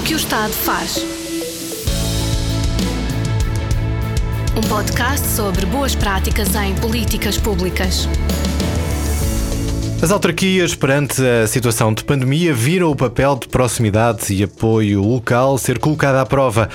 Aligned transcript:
O 0.00 0.02
que 0.02 0.14
o 0.14 0.16
Estado 0.16 0.50
faz. 0.50 1.04
Um 4.56 4.66
podcast 4.66 5.26
sobre 5.26 5.66
boas 5.66 5.94
práticas 5.94 6.54
em 6.54 6.74
políticas 6.76 7.36
públicas. 7.36 8.08
As 10.02 10.10
autarquias, 10.10 10.74
perante 10.74 11.20
a 11.22 11.46
situação 11.46 11.92
de 11.92 12.02
pandemia, 12.02 12.54
viram 12.54 12.90
o 12.90 12.96
papel 12.96 13.36
de 13.36 13.48
proximidade 13.48 14.32
e 14.32 14.42
apoio 14.42 15.02
local 15.02 15.58
ser 15.58 15.78
colocado 15.78 16.16
à 16.16 16.24
prova. 16.24 16.70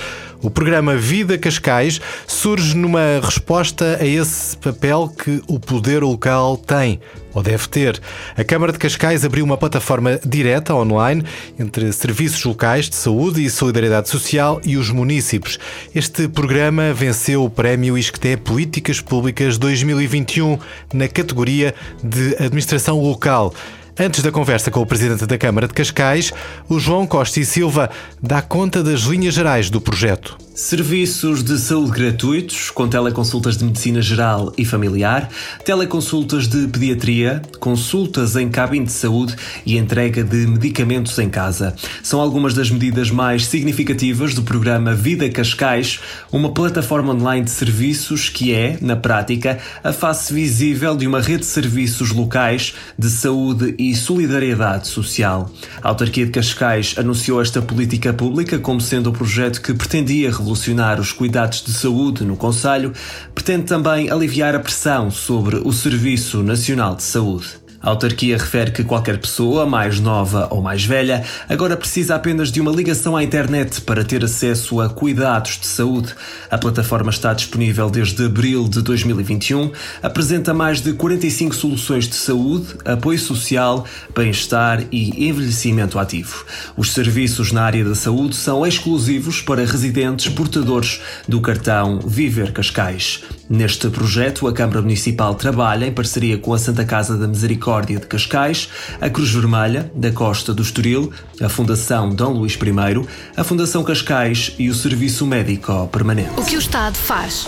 O 0.45 0.49
programa 0.51 0.95
Vida 0.95 1.39
Cascais 1.39 1.99
surge 2.27 2.77
numa 2.77 3.19
resposta 3.19 3.97
a 3.99 4.05
esse 4.05 4.55
papel 4.55 5.09
que 5.09 5.41
o 5.47 5.59
poder 5.59 6.03
local 6.03 6.55
tem 6.55 6.99
ou 7.33 7.41
deve 7.41 7.67
ter. 7.67 7.99
A 8.37 8.43
Câmara 8.43 8.71
de 8.71 8.77
Cascais 8.77 9.25
abriu 9.25 9.43
uma 9.43 9.57
plataforma 9.57 10.19
direta 10.23 10.75
online 10.75 11.23
entre 11.57 11.91
serviços 11.91 12.43
locais 12.43 12.87
de 12.87 12.95
saúde 12.95 13.43
e 13.43 13.49
solidariedade 13.49 14.07
social 14.07 14.61
e 14.63 14.77
os 14.77 14.91
municípios. 14.91 15.57
Este 15.95 16.27
programa 16.27 16.93
venceu 16.93 17.43
o 17.43 17.49
prémio 17.49 17.97
Isqueté 17.97 18.37
Políticas 18.37 19.01
Públicas 19.01 19.57
2021 19.57 20.59
na 20.93 21.07
categoria 21.07 21.73
de 22.03 22.35
Administração 22.35 23.01
Local. 23.01 23.51
Antes 23.97 24.21
da 24.21 24.29
conversa 24.29 24.69
com 24.69 24.81
o 24.81 24.85
Presidente 24.85 25.25
da 25.25 25.37
Câmara 25.37 25.69
de 25.69 25.73
Cascais, 25.73 26.33
o 26.67 26.77
João 26.77 27.07
Costa 27.07 27.39
e 27.39 27.45
Silva 27.45 27.89
dá 28.21 28.41
conta 28.41 28.83
das 28.83 29.01
linhas 29.01 29.33
gerais 29.33 29.69
do 29.69 29.79
projeto. 29.79 30.44
Serviços 30.55 31.43
de 31.43 31.57
saúde 31.59 31.91
gratuitos, 31.91 32.71
com 32.71 32.87
teleconsultas 32.87 33.57
de 33.57 33.65
medicina 33.65 34.01
geral 34.01 34.53
e 34.57 34.63
familiar, 34.63 35.29
teleconsultas 35.65 36.47
de 36.47 36.65
pediatria, 36.69 37.41
consultas 37.59 38.37
em 38.37 38.47
cabine 38.47 38.85
de 38.85 38.93
saúde 38.93 39.35
e 39.65 39.77
entrega 39.77 40.23
de 40.23 40.47
medicamentos 40.47 41.19
em 41.19 41.29
casa. 41.29 41.75
São 42.01 42.21
algumas 42.21 42.53
das 42.53 42.71
medidas 42.71 43.11
mais 43.11 43.47
significativas 43.47 44.33
do 44.33 44.43
programa 44.43 44.95
Vida 44.95 45.29
Cascais, 45.29 45.99
uma 46.31 46.53
plataforma 46.53 47.13
online 47.13 47.43
de 47.43 47.51
serviços 47.51 48.29
que 48.29 48.53
é, 48.53 48.77
na 48.79 48.95
prática, 48.95 49.59
a 49.83 49.91
face 49.91 50.33
visível 50.33 50.95
de 50.95 51.05
uma 51.05 51.19
rede 51.19 51.39
de 51.39 51.47
serviços 51.47 52.11
locais 52.11 52.73
de 52.97 53.09
saúde 53.09 53.75
e 53.77 53.93
solidariedade 53.93 54.87
social. 54.87 55.51
A 55.83 55.89
autarquia 55.89 56.25
de 56.25 56.31
Cascais 56.31 56.95
anunciou 56.97 57.41
esta 57.41 57.61
política 57.61 58.13
pública 58.13 58.57
como 58.57 58.79
sendo 58.79 59.09
o 59.09 59.13
projeto 59.13 59.61
que 59.61 59.73
pretendia 59.73 60.31
revolucionar 60.45 60.99
os 60.99 61.11
cuidados 61.11 61.63
de 61.63 61.73
saúde 61.73 62.23
no 62.23 62.37
Conselho, 62.37 62.93
pretende 63.33 63.65
também 63.65 64.11
aliviar 64.11 64.53
a 64.53 64.59
pressão 64.59 65.09
sobre 65.09 65.55
o 65.55 65.73
Serviço 65.73 66.43
Nacional 66.43 66.95
de 66.95 67.03
Saúde. 67.03 67.64
A 67.85 67.89
autarquia 67.89 68.35
refere 68.35 68.71
que 68.71 68.83
qualquer 68.83 69.19
pessoa, 69.19 69.63
mais 69.63 69.99
nova 69.99 70.47
ou 70.49 70.59
mais 70.59 70.83
velha, 70.83 71.23
agora 71.47 71.77
precisa 71.77 72.15
apenas 72.15 72.51
de 72.51 72.59
uma 72.59 72.71
ligação 72.71 73.15
à 73.15 73.23
internet 73.23 73.79
para 73.81 74.03
ter 74.03 74.25
acesso 74.25 74.81
a 74.81 74.89
cuidados 74.89 75.59
de 75.59 75.67
saúde. 75.67 76.15
A 76.49 76.57
plataforma 76.57 77.11
está 77.11 77.31
disponível 77.31 77.87
desde 77.87 78.25
abril 78.25 78.67
de 78.67 78.81
2021, 78.81 79.71
apresenta 80.01 80.51
mais 80.51 80.81
de 80.81 80.93
45 80.93 81.53
soluções 81.53 82.07
de 82.07 82.15
saúde, 82.15 82.69
apoio 82.83 83.19
social, 83.19 83.85
bem-estar 84.15 84.83
e 84.91 85.29
envelhecimento 85.29 85.99
ativo. 85.99 86.43
Os 86.75 86.91
serviços 86.91 87.51
na 87.51 87.61
área 87.61 87.85
da 87.85 87.93
saúde 87.93 88.35
são 88.35 88.65
exclusivos 88.65 89.41
para 89.41 89.63
residentes 89.63 90.27
portadores 90.27 91.01
do 91.27 91.39
cartão 91.39 91.99
Viver 91.99 92.51
Cascais. 92.51 93.21
Neste 93.47 93.89
projeto, 93.91 94.47
a 94.47 94.53
Câmara 94.53 94.81
Municipal 94.81 95.35
trabalha 95.35 95.85
em 95.85 95.91
parceria 95.91 96.35
com 96.35 96.51
a 96.51 96.57
Santa 96.57 96.83
Casa 96.83 97.15
da 97.15 97.27
Misericórdia 97.27 97.74
de 97.83 98.07
Cascais, 98.07 98.69
a 99.01 99.09
Cruz 99.09 99.31
Vermelha 99.31 99.91
da 99.93 100.11
Costa 100.11 100.53
do 100.53 100.61
Estoril, 100.61 101.11
a 101.41 101.49
Fundação 101.49 102.09
Dom 102.09 102.33
Luís 102.33 102.53
I, 102.53 103.07
a 103.35 103.43
Fundação 103.43 103.83
Cascais 103.83 104.53
e 104.57 104.69
o 104.69 104.75
Serviço 104.75 105.25
Médico 105.25 105.87
Permanente. 105.91 106.31
O 106.37 106.45
que 106.45 106.55
o 106.55 106.59
Estado 106.59 106.95
faz. 106.95 107.45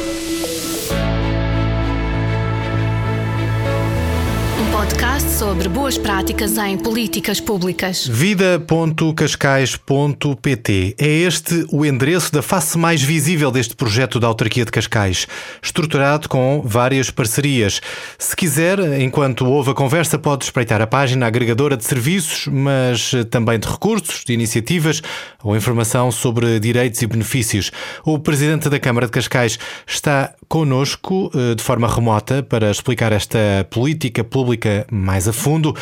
Podcast 4.87 5.29
sobre 5.31 5.67
boas 5.67 5.97
práticas 5.97 6.57
em 6.57 6.77
políticas 6.77 7.41
públicas. 7.41 8.07
Vida.cascais.pt 8.07 10.95
É 10.97 11.07
este 11.07 11.65
o 11.71 11.85
endereço 11.85 12.31
da 12.31 12.41
face 12.41 12.77
mais 12.77 13.01
visível 13.01 13.51
deste 13.51 13.75
projeto 13.75 14.17
da 14.19 14.27
autarquia 14.27 14.63
de 14.63 14.71
Cascais, 14.71 15.27
estruturado 15.61 16.29
com 16.29 16.61
várias 16.65 17.09
parcerias. 17.09 17.81
Se 18.17 18.33
quiser, 18.35 18.79
enquanto 19.01 19.45
ouve 19.45 19.71
a 19.71 19.73
conversa, 19.73 20.17
pode 20.17 20.45
espreitar 20.45 20.81
a 20.81 20.87
página 20.87 21.27
agregadora 21.27 21.75
de 21.75 21.83
serviços, 21.83 22.47
mas 22.47 23.11
também 23.29 23.59
de 23.59 23.67
recursos, 23.67 24.23
de 24.23 24.31
iniciativas 24.33 25.01
ou 25.43 25.55
informação 25.55 26.11
sobre 26.11 26.59
direitos 26.59 27.01
e 27.01 27.07
benefícios. 27.07 27.71
O 28.05 28.19
presidente 28.19 28.69
da 28.69 28.79
Câmara 28.79 29.07
de 29.07 29.11
Cascais 29.11 29.59
está 29.85 30.33
connosco 30.47 31.29
eh, 31.33 31.55
de 31.55 31.63
forma 31.63 31.93
remota 31.93 32.41
para 32.41 32.71
explicar 32.71 33.11
esta 33.11 33.67
política 33.69 34.23
pública 34.23 34.76
mais 34.91 35.27
a 35.27 35.33
fundo. 35.33 35.75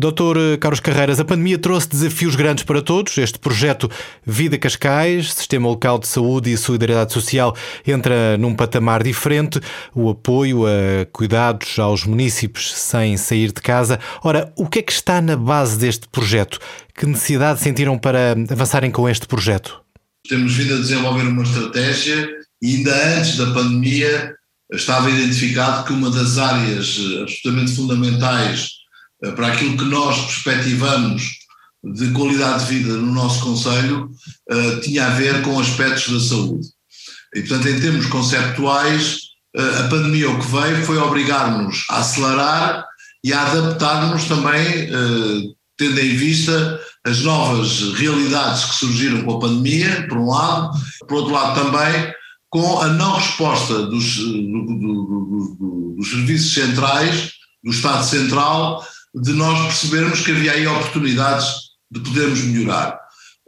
Doutor 0.00 0.38
Carlos 0.60 0.78
Carreiras, 0.78 1.18
a 1.18 1.24
pandemia 1.24 1.58
trouxe 1.58 1.88
desafios 1.88 2.36
grandes 2.36 2.62
para 2.62 2.80
todos. 2.80 3.18
Este 3.18 3.36
projeto 3.36 3.90
Vida 4.24 4.56
Cascais, 4.56 5.32
Sistema 5.32 5.68
Local 5.68 5.98
de 5.98 6.06
Saúde 6.06 6.52
e 6.52 6.56
Solidariedade 6.56 7.12
Social, 7.12 7.52
entra 7.84 8.38
num 8.38 8.54
patamar 8.54 9.02
diferente. 9.02 9.60
O 9.92 10.08
apoio 10.08 10.66
a 10.66 11.04
cuidados 11.12 11.80
aos 11.80 12.04
municípios 12.04 12.72
sem 12.76 13.16
sair 13.16 13.48
de 13.48 13.60
casa. 13.60 13.98
Ora, 14.22 14.52
o 14.56 14.68
que 14.68 14.78
é 14.78 14.82
que 14.82 14.92
está 14.92 15.20
na 15.20 15.36
base 15.36 15.76
deste 15.76 16.06
projeto? 16.06 16.60
Que 16.94 17.04
necessidade 17.04 17.58
sentiram 17.58 17.98
para 17.98 18.36
avançarem 18.48 18.92
com 18.92 19.08
este 19.08 19.26
projeto? 19.26 19.82
Temos 20.28 20.54
vindo 20.54 20.74
a 20.74 20.78
desenvolver 20.78 21.26
uma 21.26 21.42
estratégia 21.42 22.28
e 22.62 22.76
ainda 22.76 23.18
antes 23.18 23.36
da 23.36 23.46
pandemia 23.46 24.32
estava 24.72 25.10
identificado 25.10 25.84
que 25.84 25.92
uma 25.92 26.10
das 26.10 26.38
áreas 26.38 26.98
eh, 26.98 27.22
absolutamente 27.22 27.74
fundamentais 27.74 28.70
eh, 29.24 29.30
para 29.32 29.48
aquilo 29.48 29.76
que 29.76 29.84
nós 29.84 30.20
perspectivamos 30.26 31.38
de 31.82 32.10
qualidade 32.10 32.66
de 32.66 32.74
vida 32.74 32.94
no 32.94 33.12
nosso 33.12 33.40
Conselho 33.40 34.10
uh, 34.50 34.80
tinha 34.80 35.06
a 35.06 35.10
ver 35.10 35.42
com 35.42 35.60
aspectos 35.60 36.12
da 36.12 36.28
saúde. 36.28 36.66
E, 37.32 37.40
portanto, 37.42 37.68
em 37.68 37.80
termos 37.80 38.06
conceptuais, 38.06 39.20
a 39.56 39.84
pandemia 39.84 40.28
o 40.28 40.40
que 40.40 40.46
veio 40.48 40.84
foi 40.84 40.98
obrigar-nos 40.98 41.84
a 41.88 42.00
acelerar 42.00 42.84
e 43.22 43.32
a 43.32 43.42
adaptar-nos 43.42 44.24
também, 44.24 44.90
tendo 45.78 46.00
em 46.00 46.16
vista 46.16 46.80
as 47.06 47.20
novas 47.20 47.94
realidades 47.94 48.64
que 48.64 48.74
surgiram 48.74 49.22
com 49.22 49.36
a 49.36 49.40
pandemia, 49.40 50.06
por 50.08 50.18
um 50.18 50.26
lado, 50.26 50.76
por 51.06 51.18
outro 51.18 51.32
lado 51.32 51.60
também 51.60 52.12
com 52.50 52.80
a 52.80 52.88
não 52.88 53.16
resposta 53.16 53.86
dos, 53.86 54.16
do, 54.16 54.66
do, 54.66 55.56
do, 55.58 55.94
dos 55.96 56.10
serviços 56.10 56.54
centrais, 56.54 57.32
do 57.62 57.70
Estado 57.70 58.04
Central, 58.04 58.86
de 59.14 59.32
nós 59.32 59.66
percebermos 59.66 60.20
que 60.20 60.30
havia 60.30 60.52
aí 60.52 60.66
oportunidades 60.66 61.46
de 61.90 62.00
podermos 62.00 62.40
melhorar. 62.40 62.98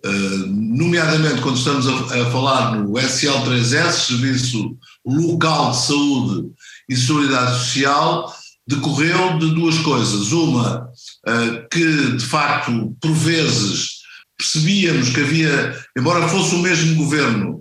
Uh, 0.05 0.47
nomeadamente 0.47 1.43
quando 1.43 1.59
estamos 1.59 1.87
a, 1.87 2.23
a, 2.23 2.31
falar 2.31 2.75
no 2.75 2.93
SL3S, 2.93 4.07
Serviço 4.07 4.77
Local 5.05 5.73
de 5.73 5.77
Saúde 5.77 6.49
e 6.89 6.97
Solidariedade 6.97 7.59
Social, 7.59 8.35
decorreu 8.67 9.39
de 9.39 9.55
duas 9.55 9.79
coisas. 9.79 10.33
Uma, 10.33 10.89
uh, 11.29 11.69
que 11.71 12.13
de 12.17 12.25
facto, 12.25 12.97
por 13.01 13.13
vezes, 13.13 14.01
percebíamos 14.39 15.11
que 15.11 15.21
havia, 15.21 15.79
embora 15.97 16.29
fosse 16.29 16.55
o 16.55 16.61
mesmo 16.61 16.97
governo, 16.97 17.60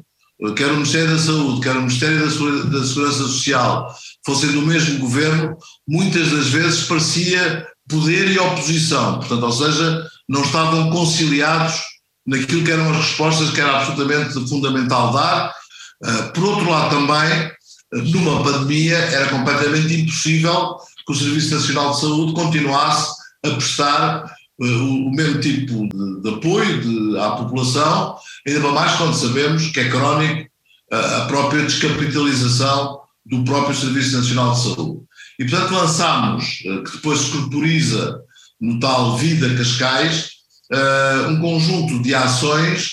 quer 0.55 0.67
o 0.67 0.75
Ministério 0.75 1.09
da 1.09 1.19
Saúde, 1.19 1.61
quer 1.61 1.75
o 1.75 1.81
Ministério 1.81 2.19
da 2.19 2.85
Segurança 2.85 3.23
Social, 3.23 3.95
fossem 4.25 4.51
do 4.51 4.61
mesmo 4.61 4.99
governo, 4.99 5.57
muitas 5.87 6.31
das 6.31 6.47
vezes 6.47 6.83
parecia 6.83 7.67
poder 7.89 8.31
e 8.31 8.39
oposição, 8.39 9.19
portanto, 9.19 9.43
ou 9.43 9.51
seja, 9.51 10.07
não 10.29 10.41
estavam 10.41 10.89
conciliados 10.91 11.81
naquilo 12.25 12.63
que 12.63 12.71
eram 12.71 12.91
as 12.91 12.97
respostas 12.97 13.49
que 13.49 13.59
era 13.59 13.79
absolutamente 13.79 14.33
fundamental 14.47 15.11
dar. 15.11 15.53
Ah, 16.03 16.31
por 16.33 16.43
outro 16.45 16.69
lado, 16.69 16.95
também, 16.95 17.51
numa 18.11 18.43
pandemia, 18.43 18.97
era 18.97 19.27
completamente 19.29 20.01
impossível 20.01 20.77
que 21.05 21.11
o 21.11 21.15
Serviço 21.15 21.55
Nacional 21.55 21.91
de 21.91 22.01
Saúde 22.01 22.33
continuasse 22.33 23.11
a 23.43 23.49
prestar 23.49 24.38
o 24.59 25.11
mesmo 25.11 25.39
tipo 25.39 25.87
de, 25.87 26.21
de 26.21 26.29
apoio 26.29 26.81
de, 26.81 27.17
à 27.17 27.31
população, 27.31 28.15
ainda 28.47 28.71
mais 28.71 28.95
quando 28.97 29.13
sabemos 29.13 29.67
que 29.67 29.79
é 29.79 29.89
crónico 29.89 30.49
a, 30.91 31.17
a 31.17 31.25
própria 31.27 31.63
descapitalização 31.63 32.99
do 33.25 33.43
próprio 33.43 33.75
Serviço 33.75 34.17
Nacional 34.17 34.53
de 34.53 34.61
Saúde. 34.61 35.01
E, 35.39 35.45
portanto, 35.45 35.73
lançámos, 35.73 36.61
eh, 36.65 36.83
que 36.83 36.91
depois 36.97 37.19
se 37.19 37.31
corporiza 37.31 38.19
no 38.59 38.79
tal 38.79 39.17
Vida 39.17 39.55
Cascais, 39.55 40.31
uh, 40.73 41.29
um 41.29 41.39
conjunto 41.39 42.01
de 42.01 42.13
ações, 42.13 42.91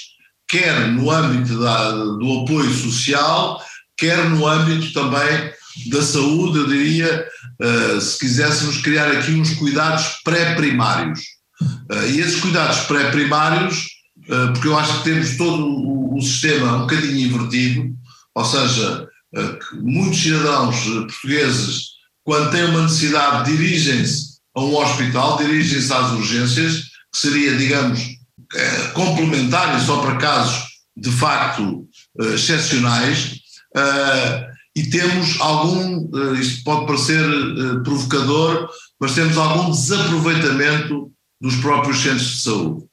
quer 0.48 0.88
no 0.88 1.10
âmbito 1.10 1.58
da, 1.58 1.90
do 1.90 2.42
apoio 2.42 2.72
social, 2.72 3.60
quer 3.96 4.30
no 4.30 4.46
âmbito 4.46 4.92
também 4.92 5.52
da 5.90 6.02
saúde, 6.02 6.58
eu 6.58 6.68
diria, 6.68 7.26
uh, 7.60 8.00
se 8.00 8.18
quiséssemos 8.20 8.78
criar 8.78 9.10
aqui 9.10 9.32
uns 9.32 9.54
cuidados 9.54 10.20
pré-primários. 10.22 11.36
Uh, 11.62 12.11
e 12.11 12.20
esses 12.20 12.41
cuidados 12.41 12.81
pré-primários 12.81 13.87
uh, 14.29 14.53
porque 14.53 14.69
eu 14.69 14.79
acho 14.79 14.99
que 14.99 15.05
temos 15.05 15.37
todo 15.37 15.64
o, 15.64 16.17
o 16.17 16.20
sistema 16.20 16.76
um 16.76 16.81
bocadinho 16.81 17.29
invertido, 17.29 17.94
ou 18.35 18.44
seja, 18.44 19.08
uh, 19.35 19.76
muitos 19.82 20.20
cidadãos 20.20 20.76
portugueses, 20.85 21.85
quando 22.25 22.50
têm 22.50 22.64
uma 22.64 22.82
necessidade, 22.82 23.50
dirigem-se 23.50 24.37
a 24.55 24.61
um 24.61 24.76
hospital, 24.76 25.38
dirigem-se 25.38 25.93
às 25.93 26.12
urgências, 26.12 26.81
que 27.12 27.19
seria, 27.19 27.56
digamos, 27.56 28.00
complementar 28.94 29.76
e 29.76 29.85
só 29.85 30.00
para 30.00 30.17
casos 30.17 30.64
de 30.97 31.11
facto 31.11 31.87
excepcionais, 32.35 33.41
e 34.75 34.85
temos 34.85 35.41
algum, 35.41 36.09
isto 36.35 36.64
pode 36.64 36.87
parecer 36.87 37.25
provocador, 37.85 38.69
mas 39.00 39.14
temos 39.14 39.37
algum 39.37 39.70
desaproveitamento 39.70 41.12
dos 41.41 41.56
próprios 41.56 41.99
centros 41.99 42.37
de 42.37 42.43
saúde. 42.43 42.85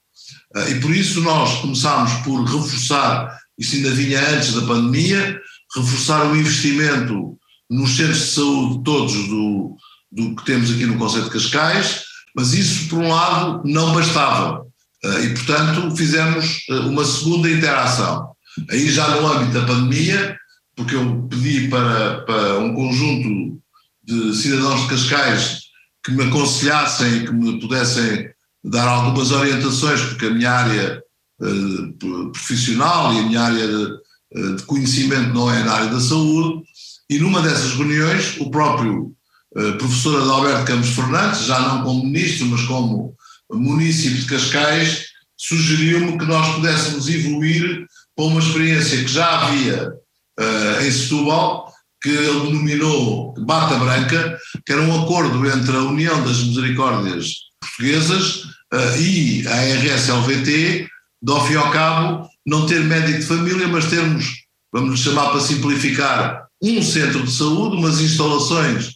Ah, 0.55 0.69
e 0.69 0.79
por 0.79 0.95
isso 0.95 1.21
nós 1.21 1.61
começámos 1.61 2.11
por 2.23 2.43
reforçar, 2.43 3.37
isso 3.57 3.75
ainda 3.75 3.91
vinha 3.91 4.19
antes 4.29 4.53
da 4.53 4.61
pandemia, 4.61 5.39
reforçar 5.75 6.25
o 6.27 6.35
investimento 6.35 7.37
nos 7.69 7.95
centros 7.95 8.19
de 8.19 8.25
saúde 8.25 8.83
todos 8.83 9.13
do, 9.27 9.75
do 10.11 10.35
que 10.35 10.45
temos 10.45 10.69
aqui 10.71 10.85
no 10.85 10.97
Conselho 10.97 11.25
de 11.25 11.31
Cascais, 11.31 12.03
mas 12.35 12.53
isso, 12.53 12.89
por 12.89 12.99
um 12.99 13.09
lado, 13.09 13.61
não 13.65 13.93
bastava. 13.93 14.65
Ah, 15.03 15.19
e, 15.21 15.33
portanto, 15.33 15.95
fizemos 15.95 16.65
ah, 16.69 16.79
uma 16.81 17.03
segunda 17.03 17.49
interação. 17.49 18.31
Aí 18.69 18.89
já 18.89 19.07
no 19.07 19.27
âmbito 19.27 19.59
da 19.59 19.65
pandemia, 19.65 20.37
porque 20.75 20.95
eu 20.95 21.27
pedi 21.29 21.67
para, 21.67 22.21
para 22.21 22.59
um 22.59 22.73
conjunto 22.73 23.59
de 24.03 24.35
cidadãos 24.35 24.81
de 24.81 24.87
Cascais 24.89 25.63
que 26.03 26.11
me 26.11 26.23
aconselhassem 26.25 27.17
e 27.17 27.25
que 27.25 27.33
me 27.33 27.59
pudessem 27.59 28.29
dar 28.63 28.87
algumas 28.87 29.31
orientações, 29.31 30.01
porque 30.01 30.25
a 30.25 30.29
minha 30.29 30.51
área 30.51 31.03
uh, 31.41 32.31
profissional 32.31 33.13
e 33.13 33.19
a 33.19 33.23
minha 33.23 33.41
área 33.41 33.67
de, 33.67 33.83
uh, 34.35 34.55
de, 34.55 34.63
conhecimento 34.63 35.33
não 35.33 35.51
é 35.51 35.63
na 35.63 35.73
área 35.73 35.89
da 35.89 35.99
saúde, 35.99 36.63
e 37.09 37.19
numa 37.19 37.41
dessas 37.41 37.73
reuniões 37.73 38.37
o 38.39 38.49
próprio 38.49 39.13
uh, 39.55 39.77
professor 39.77 40.21
Adalberto 40.21 40.65
Campos 40.65 40.89
Fernandes, 40.89 41.45
já 41.45 41.59
não 41.59 41.83
como 41.83 42.05
ministro, 42.05 42.45
mas 42.47 42.61
como 42.61 43.13
município 43.51 44.21
de 44.21 44.25
Cascais, 44.25 45.07
sugeriu-me 45.37 46.17
que 46.17 46.25
nós 46.25 46.55
pudéssemos 46.55 47.09
evoluir 47.09 47.85
para 48.15 48.25
uma 48.25 48.39
experiência 48.39 48.97
que 49.03 49.07
já 49.07 49.41
havia 49.41 49.91
em 50.81 50.91
Setúbal, 50.91 51.71
que 52.01 52.09
ele 52.09 52.47
denominou 52.47 53.33
Bata 53.45 53.75
Branca, 53.75 54.39
que 54.65 54.73
era 54.73 54.81
um 54.81 55.03
acordo 55.03 55.45
entre 55.47 55.75
a 55.75 55.81
União 55.81 56.23
das 56.23 56.43
Misericórdias 56.43 57.33
Portuguesas 57.59 58.52
e 58.97 59.47
a 59.47 59.55
RSLVT, 59.55 60.87
de 61.21 61.31
ao 61.31 61.45
fim 61.45 61.53
e 61.53 61.57
ao 61.57 61.71
cabo, 61.71 62.27
não 62.45 62.65
ter 62.65 62.81
médico 62.81 63.19
de 63.19 63.25
família, 63.25 63.67
mas 63.67 63.85
termos, 63.85 64.25
vamos 64.71 64.99
chamar 64.99 65.29
para 65.29 65.39
simplificar, 65.39 66.47
um 66.61 66.81
centro 66.81 67.23
de 67.23 67.31
saúde, 67.31 67.77
umas 67.77 67.99
instalações 67.99 68.87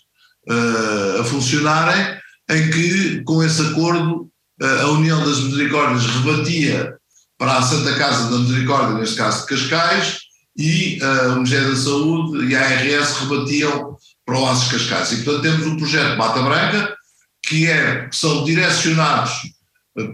uh, 0.50 1.22
a 1.22 1.24
funcionarem, 1.26 2.18
em 2.50 2.70
que, 2.72 3.24
com 3.24 3.44
esse 3.44 3.62
acordo, 3.62 4.30
uh, 4.62 4.82
a 4.82 4.92
União 4.92 5.24
das 5.26 5.40
Misericórdias 5.42 6.06
rebatia 6.06 6.96
para 7.38 7.58
a 7.58 7.62
Santa 7.62 7.96
Casa 7.96 8.32
da 8.32 8.40
Misericórdia, 8.40 8.98
neste 8.98 9.16
caso 9.16 9.42
de 9.42 9.48
Cascais, 9.48 10.20
e 10.58 11.00
uh, 11.02 11.34
o 11.34 11.36
Ministério 11.36 11.70
da 11.70 11.76
Saúde 11.76 12.46
e 12.48 12.56
a 12.56 12.62
ARS 12.62 13.18
rebatiam 13.20 13.98
para 14.26 14.40
o 14.40 14.48
Aces 14.48 14.72
Cascais. 14.72 15.12
E 15.12 15.24
portanto 15.24 15.44
temos 15.44 15.68
um 15.68 15.78
projeto 15.78 16.18
Mata 16.18 16.42
Branca, 16.42 16.96
que, 17.46 17.68
é, 17.68 18.08
que 18.08 18.16
são 18.16 18.44
direcionados 18.44 19.42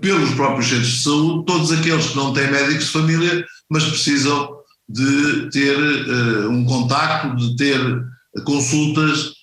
pelos 0.01 0.33
próprios 0.35 0.67
centros 0.67 0.87
de 0.87 1.03
saúde, 1.03 1.45
todos 1.45 1.71
aqueles 1.71 2.07
que 2.07 2.15
não 2.15 2.33
têm 2.33 2.51
médicos 2.51 2.85
de 2.85 2.91
família, 2.91 3.45
mas 3.69 3.83
precisam 3.83 4.49
de 4.87 5.49
ter 5.51 5.77
uh, 5.77 6.49
um 6.49 6.65
contacto, 6.65 7.35
de 7.35 7.55
ter 7.55 8.03
consultas, 8.45 9.33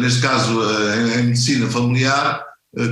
neste 0.00 0.20
caso 0.20 0.60
em, 0.94 1.20
em, 1.20 1.26
medicina 1.26 1.68
familiar, 1.68 2.42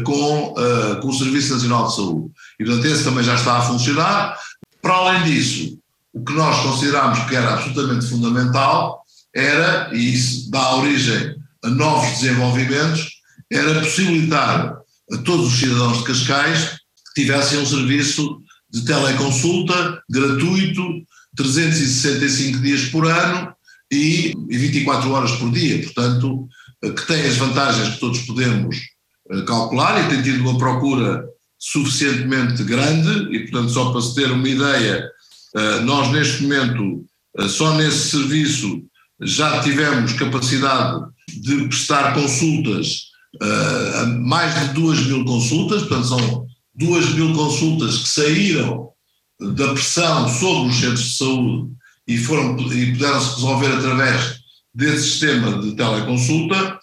com, 0.05 0.55
com 1.01 1.09
o 1.09 1.13
Serviço 1.13 1.55
Nacional 1.55 1.89
de 1.89 1.97
Saúde. 1.97 2.31
E 2.61 2.65
portanto 2.65 2.85
esse 2.85 3.05
também 3.05 3.25
já 3.25 3.35
está 3.35 3.57
a 3.57 3.63
funcionar. 3.63 4.37
Para 4.83 4.95
além 4.95 5.25
disso, 5.25 5.79
o 6.13 6.25
que 6.25 6.33
nós 6.33 6.61
considerámos 6.63 7.19
que 7.21 7.37
era 7.37 7.55
absolutamente 7.55 8.07
fundamental 8.07 9.03
era, 9.35 9.91
e 9.95 10.15
isso 10.15 10.51
dá 10.51 10.77
origem 10.77 11.37
a 11.65 11.69
novos 11.69 12.19
desenvolvimentos, 12.19 13.09
era 13.51 13.81
possibilitar 13.81 14.77
a 15.13 15.19
todos 15.19 15.47
os 15.49 15.59
cidadãos 15.59 15.99
de 15.99 16.05
Cascais 16.05 16.80
tivessem 17.23 17.59
um 17.59 17.67
serviço 17.67 18.41
de 18.71 18.85
teleconsulta 18.85 20.03
gratuito, 20.09 20.83
365 21.37 22.59
dias 22.59 22.85
por 22.87 23.07
ano 23.07 23.53
e 23.91 24.33
24 24.49 25.11
horas 25.11 25.33
por 25.33 25.51
dia. 25.51 25.83
Portanto, 25.83 26.49
que 26.81 27.07
tem 27.07 27.23
as 27.23 27.37
vantagens 27.37 27.95
que 27.95 28.01
todos 28.01 28.21
podemos 28.21 28.77
eh, 29.31 29.43
calcular 29.43 30.05
e 30.05 30.09
tem 30.09 30.23
tido 30.23 30.41
uma 30.41 30.59
procura 30.59 31.25
suficientemente 31.59 32.65
grande 32.65 33.35
e, 33.35 33.41
portanto, 33.41 33.71
só 33.71 33.93
para 33.93 34.01
se 34.01 34.15
ter 34.15 34.31
uma 34.31 34.49
ideia, 34.49 35.05
eh, 35.57 35.81
nós, 35.81 36.11
neste 36.11 36.43
momento, 36.43 37.05
eh, 37.39 37.49
só 37.49 37.75
nesse 37.75 38.11
serviço 38.11 38.83
já 39.23 39.61
tivemos 39.61 40.15
capacidade 40.15 41.05
de 41.29 41.69
prestar 41.69 42.15
consultas, 42.15 43.11
mais 44.23 44.59
de 44.61 44.75
2 44.75 45.07
mil 45.07 45.25
consultas, 45.27 45.83
portanto, 45.83 46.09
são 46.09 46.47
2 46.81 47.15
mil 47.15 47.35
consultas 47.35 47.99
que 47.99 48.09
saíram 48.09 48.89
da 49.39 49.73
pressão 49.73 50.29
sobre 50.29 50.71
os 50.71 50.81
centros 50.81 51.05
de 51.05 51.17
saúde 51.17 51.73
e, 52.09 52.17
foram, 52.17 52.57
e 52.73 52.93
puderam-se 52.93 53.35
resolver 53.37 53.73
através 53.73 54.41
desse 54.75 55.11
sistema 55.11 55.61
de 55.61 55.77
teleconsulta. 55.77 56.79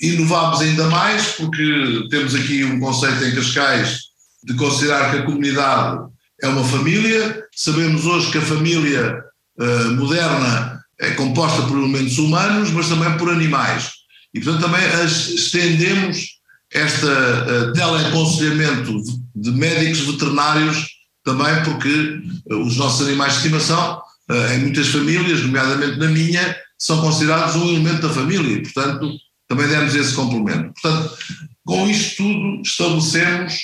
Inovámos 0.00 0.60
ainda 0.60 0.88
mais 0.88 1.32
porque 1.32 2.06
temos 2.10 2.34
aqui 2.34 2.64
um 2.64 2.78
conceito 2.78 3.24
em 3.24 3.34
Cascais 3.34 4.00
de 4.44 4.54
considerar 4.54 5.10
que 5.10 5.18
a 5.18 5.22
comunidade 5.24 5.98
é 6.42 6.48
uma 6.48 6.64
família. 6.64 7.44
Sabemos 7.54 8.06
hoje 8.06 8.30
que 8.30 8.38
a 8.38 8.42
família 8.42 9.20
uh, 9.58 9.90
moderna 9.96 10.80
é 10.98 11.10
composta 11.12 11.62
por 11.62 11.76
elementos 11.76 12.18
humanos, 12.18 12.70
mas 12.70 12.88
também 12.88 13.16
por 13.18 13.30
animais. 13.30 13.90
E, 14.32 14.40
portanto, 14.40 14.62
também 14.62 14.84
as, 14.86 15.28
estendemos 15.28 16.39
este 16.72 17.04
uh, 17.04 17.72
teleaconselhamento 17.72 19.02
de, 19.02 19.20
de 19.34 19.50
médicos 19.52 20.00
veterinários 20.00 20.86
também 21.24 21.62
porque 21.64 22.22
uh, 22.50 22.62
os 22.62 22.76
nossos 22.76 23.06
animais 23.06 23.32
de 23.32 23.38
estimação, 23.38 24.00
uh, 24.30 24.52
em 24.54 24.60
muitas 24.60 24.88
famílias, 24.88 25.42
nomeadamente 25.42 25.98
na 25.98 26.06
minha, 26.06 26.56
são 26.78 27.00
considerados 27.00 27.56
um 27.56 27.68
elemento 27.68 28.02
da 28.02 28.14
família 28.14 28.56
e, 28.56 28.62
portanto, 28.62 29.10
também 29.48 29.68
demos 29.68 29.94
esse 29.94 30.14
complemento. 30.14 30.72
Portanto, 30.80 31.16
com 31.64 31.88
isto 31.88 32.22
tudo, 32.22 32.62
estabelecemos 32.62 33.54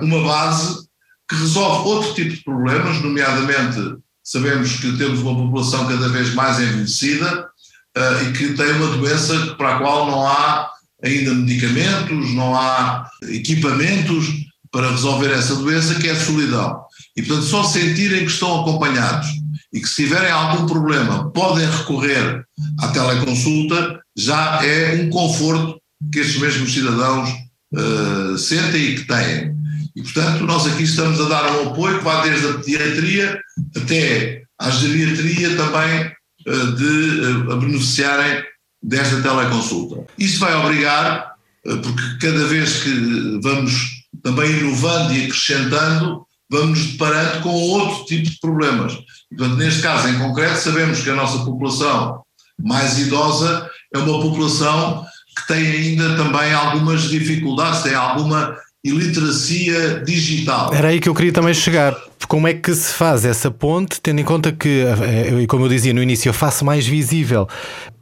uma 0.00 0.22
base 0.22 0.86
que 1.28 1.36
resolve 1.36 1.88
outro 1.88 2.14
tipo 2.14 2.34
de 2.34 2.44
problemas, 2.44 3.00
nomeadamente 3.02 3.96
sabemos 4.24 4.76
que 4.76 4.96
temos 4.96 5.20
uma 5.20 5.34
população 5.34 5.86
cada 5.88 6.08
vez 6.08 6.34
mais 6.34 6.60
envelhecida 6.60 7.48
uh, 7.96 8.24
e 8.24 8.32
que 8.32 8.54
tem 8.54 8.72
uma 8.72 8.96
doença 8.96 9.54
para 9.56 9.76
a 9.76 9.78
qual 9.78 10.06
não 10.06 10.26
há 10.26 10.71
ainda 11.02 11.34
medicamentos, 11.34 12.34
não 12.34 12.54
há 12.56 13.08
equipamentos 13.28 14.26
para 14.70 14.90
resolver 14.90 15.30
essa 15.30 15.54
doença, 15.56 15.96
que 15.96 16.08
é 16.08 16.12
a 16.12 16.20
solidão. 16.20 16.80
E, 17.16 17.22
portanto, 17.22 17.46
só 17.46 17.62
sentirem 17.62 18.24
que 18.24 18.30
estão 18.30 18.62
acompanhados 18.62 19.28
e 19.72 19.80
que 19.80 19.88
se 19.88 20.04
tiverem 20.04 20.30
algum 20.30 20.66
problema 20.66 21.30
podem 21.30 21.68
recorrer 21.70 22.44
à 22.78 22.88
teleconsulta, 22.88 24.00
já 24.16 24.64
é 24.64 25.02
um 25.02 25.10
conforto 25.10 25.80
que 26.10 26.20
estes 26.20 26.40
mesmos 26.40 26.72
cidadãos 26.72 27.30
uh, 27.74 28.38
sentem 28.38 28.82
e 28.82 28.94
que 28.96 29.06
têm. 29.06 29.54
E, 29.94 30.02
portanto, 30.02 30.44
nós 30.44 30.66
aqui 30.66 30.84
estamos 30.84 31.20
a 31.20 31.28
dar 31.28 31.52
um 31.52 31.70
apoio 31.70 31.98
que 31.98 32.04
vai 32.04 32.30
desde 32.30 32.46
a 32.48 32.54
pediatria 32.54 33.40
até 33.76 34.42
à 34.58 34.70
geriatria 34.70 35.54
também 35.56 36.12
uh, 36.48 36.72
de 36.72 37.50
uh, 37.50 37.60
beneficiarem 37.60 38.42
desta 38.82 39.20
teleconsulta. 39.20 40.04
Isso 40.18 40.40
vai 40.40 40.54
obrigar, 40.54 41.34
uh, 41.66 41.78
porque 41.78 42.26
cada 42.26 42.46
vez 42.46 42.82
que 42.82 43.40
vamos 43.42 44.02
também 44.22 44.50
inovando 44.50 45.14
e 45.14 45.24
acrescentando, 45.24 46.26
vamos 46.50 46.92
deparando 46.92 47.40
com 47.40 47.50
outro 47.50 48.04
tipo 48.04 48.30
de 48.30 48.38
problemas. 48.40 48.94
Portanto, 49.30 49.56
neste 49.56 49.80
caso 49.80 50.08
em 50.08 50.18
concreto, 50.18 50.58
sabemos 50.58 51.00
que 51.00 51.10
a 51.10 51.14
nossa 51.14 51.44
população 51.44 52.22
mais 52.62 52.98
idosa 52.98 53.68
é 53.94 53.98
uma 53.98 54.20
população 54.20 55.04
que 55.36 55.46
tem 55.46 55.66
ainda 55.66 56.14
também 56.16 56.52
algumas 56.52 57.02
dificuldades, 57.08 57.82
tem 57.82 57.94
alguma 57.94 58.54
e 58.84 58.90
literacia 58.90 60.02
digital. 60.04 60.74
Era 60.74 60.88
aí 60.88 60.98
que 60.98 61.08
eu 61.08 61.14
queria 61.14 61.32
também 61.32 61.54
chegar. 61.54 61.96
Como 62.26 62.48
é 62.48 62.54
que 62.54 62.74
se 62.74 62.92
faz 62.94 63.24
essa 63.24 63.50
ponte, 63.50 64.00
tendo 64.00 64.20
em 64.20 64.24
conta 64.24 64.50
que, 64.50 64.84
eh, 64.84 65.46
como 65.46 65.66
eu 65.66 65.68
dizia 65.68 65.92
no 65.92 66.02
início, 66.02 66.30
a 66.30 66.34
face 66.34 66.64
mais 66.64 66.86
visível 66.86 67.46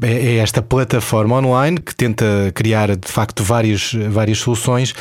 é, 0.00 0.12
é 0.12 0.36
esta 0.36 0.62
plataforma 0.62 1.36
online 1.36 1.78
que 1.78 1.94
tenta 1.94 2.24
criar 2.54 2.96
de 2.96 3.08
facto 3.08 3.42
várias, 3.42 3.92
várias 4.10 4.38
soluções. 4.38 4.94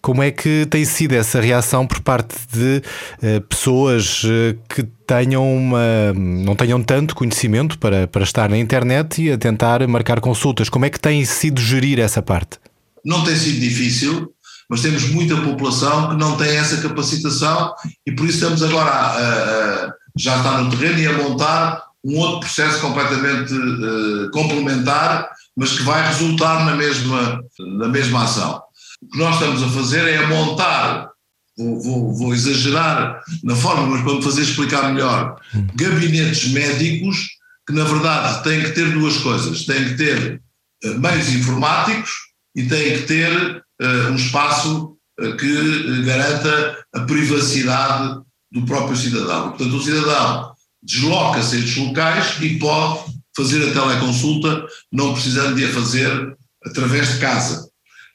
Como 0.00 0.22
é 0.22 0.30
que 0.30 0.66
tem 0.70 0.84
sido 0.84 1.12
essa 1.14 1.40
reação 1.40 1.86
por 1.86 2.00
parte 2.00 2.34
de 2.52 2.82
uh, 3.22 3.40
pessoas 3.42 4.22
que 4.68 4.84
tenham 5.06 5.56
uma, 5.56 6.12
não 6.14 6.54
tenham 6.54 6.80
tanto 6.82 7.14
conhecimento 7.14 7.78
para, 7.78 8.06
para 8.06 8.22
estar 8.22 8.48
na 8.48 8.56
internet 8.56 9.20
e 9.20 9.32
a 9.32 9.38
tentar 9.38 9.86
marcar 9.86 10.20
consultas? 10.20 10.68
Como 10.68 10.84
é 10.84 10.90
que 10.90 11.00
tem 11.00 11.24
sido 11.24 11.60
gerir 11.60 11.98
essa 11.98 12.22
parte? 12.22 12.58
Não 13.04 13.22
tem 13.22 13.36
sido 13.36 13.60
difícil 13.60 14.32
mas 14.68 14.80
temos 14.80 15.08
muita 15.10 15.36
população 15.36 16.10
que 16.10 16.16
não 16.16 16.36
tem 16.36 16.56
essa 16.56 16.80
capacitação 16.80 17.74
e 18.06 18.12
por 18.12 18.26
isso 18.26 18.38
estamos 18.38 18.62
agora 18.62 18.90
a, 18.90 19.06
a, 19.06 19.86
a 19.86 19.92
já 20.16 20.36
está 20.36 20.58
no 20.58 20.70
terreno 20.70 20.98
e 20.98 21.06
a 21.06 21.12
montar 21.12 21.86
um 22.06 22.18
outro 22.18 22.40
processo 22.40 22.80
completamente 22.80 23.52
uh, 23.52 24.30
complementar, 24.30 25.28
mas 25.56 25.76
que 25.76 25.82
vai 25.82 26.06
resultar 26.06 26.64
na 26.64 26.76
mesma, 26.76 27.42
na 27.58 27.88
mesma 27.88 28.22
ação. 28.22 28.62
O 29.02 29.10
que 29.10 29.18
nós 29.18 29.34
estamos 29.34 29.62
a 29.62 29.68
fazer 29.68 30.06
é 30.08 30.18
a 30.18 30.28
montar, 30.28 31.10
vou, 31.58 31.82
vou, 31.82 32.14
vou 32.14 32.34
exagerar 32.34 33.20
na 33.42 33.56
forma, 33.56 33.88
mas 33.88 34.02
para 34.02 34.14
me 34.14 34.22
fazer 34.22 34.42
explicar 34.42 34.92
melhor, 34.92 35.36
gabinetes 35.74 36.52
médicos 36.52 37.28
que 37.66 37.74
na 37.74 37.82
verdade 37.82 38.44
têm 38.44 38.62
que 38.62 38.70
ter 38.70 38.92
duas 38.92 39.16
coisas, 39.18 39.64
têm 39.64 39.84
que 39.88 39.94
ter 39.96 40.40
uh, 40.84 41.00
meios 41.00 41.28
informáticos 41.34 42.10
e 42.54 42.62
têm 42.66 42.98
que 42.98 43.02
ter 43.02 43.64
um 44.10 44.14
espaço 44.14 44.96
uh, 45.20 45.36
que 45.36 46.02
garanta 46.04 46.84
a 46.94 47.00
privacidade 47.00 48.20
do 48.50 48.64
próprio 48.64 48.96
cidadão. 48.96 49.50
Portanto, 49.50 49.76
o 49.76 49.82
cidadão 49.82 50.52
desloca-se 50.82 51.56
a 51.56 51.58
estes 51.58 51.76
locais 51.76 52.36
e 52.40 52.58
pode 52.58 53.16
fazer 53.36 53.68
a 53.68 53.72
teleconsulta, 53.72 54.66
não 54.92 55.12
precisando 55.12 55.56
de 55.56 55.64
a 55.64 55.72
fazer 55.72 56.36
através 56.64 57.14
de 57.14 57.18
casa. 57.18 57.68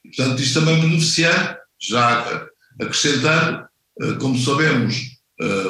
Portanto, 0.03 0.41
isto 0.41 0.59
também 0.59 0.81
beneficiando, 0.81 1.57
já 1.79 2.47
acrescentando, 2.79 3.65
como 4.19 4.37
sabemos, 4.39 4.95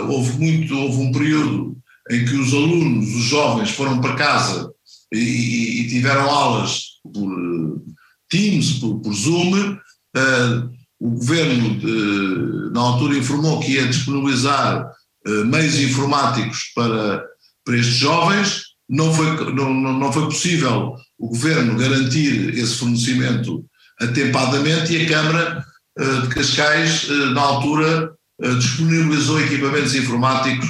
houve 0.07 0.37
muito, 0.37 0.77
houve 0.77 1.01
um 1.01 1.11
período 1.11 1.77
em 2.09 2.23
que 2.23 2.35
os 2.35 2.53
alunos, 2.53 3.13
os 3.13 3.23
jovens, 3.23 3.71
foram 3.71 3.99
para 3.99 4.15
casa 4.15 4.71
e, 5.11 5.81
e 5.81 5.89
tiveram 5.89 6.29
aulas 6.29 6.83
por 7.13 7.81
Teams, 8.31 8.79
por, 8.79 8.99
por 9.01 9.13
Zoom, 9.13 9.73
uh, 9.73 10.71
o 10.99 11.09
governo 11.11 11.77
de, 11.77 12.73
na 12.73 12.79
altura 12.79 13.17
informou 13.17 13.59
que 13.59 13.73
ia 13.73 13.87
disponibilizar 13.87 14.89
uh, 15.27 15.45
meios 15.45 15.77
informáticos 15.79 16.71
para, 16.73 17.23
para 17.65 17.77
estes 17.77 17.95
jovens, 17.95 18.63
não 18.89 19.13
foi, 19.13 19.53
não, 19.53 19.73
não 19.73 20.11
foi 20.11 20.25
possível 20.25 20.95
o 21.19 21.29
governo 21.29 21.77
garantir 21.77 22.57
esse 22.57 22.75
fornecimento 22.75 23.63
atempadamente 23.99 24.93
e 24.93 25.05
a 25.05 25.09
Câmara 25.09 25.65
uh, 25.99 26.21
de 26.21 26.29
Cascais, 26.29 27.07
na 27.33 27.41
altura, 27.41 28.13
disponibilizou 28.57 29.39
equipamentos 29.39 29.93
informáticos 29.93 30.67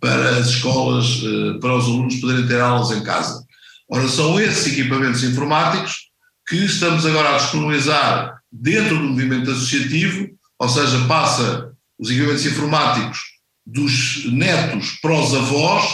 para 0.00 0.38
as 0.38 0.48
escolas, 0.48 1.22
para 1.60 1.76
os 1.76 1.84
alunos 1.84 2.16
poderem 2.16 2.48
ter 2.48 2.60
aulas 2.60 2.90
em 2.90 3.04
casa. 3.04 3.44
Ora, 3.88 4.08
são 4.08 4.40
esses 4.40 4.72
equipamentos 4.72 5.22
informáticos 5.22 6.10
que 6.46 6.56
estamos 6.56 7.06
agora 7.06 7.34
a 7.34 7.38
disponibilizar 7.38 8.38
dentro 8.50 8.98
do 8.98 9.04
movimento 9.04 9.50
associativo, 9.50 10.28
ou 10.58 10.68
seja, 10.68 11.06
passa 11.06 11.72
os 11.98 12.10
equipamentos 12.10 12.46
informáticos 12.46 13.18
dos 13.64 14.24
netos 14.26 14.98
para 15.00 15.18
os 15.18 15.34
avós 15.34 15.84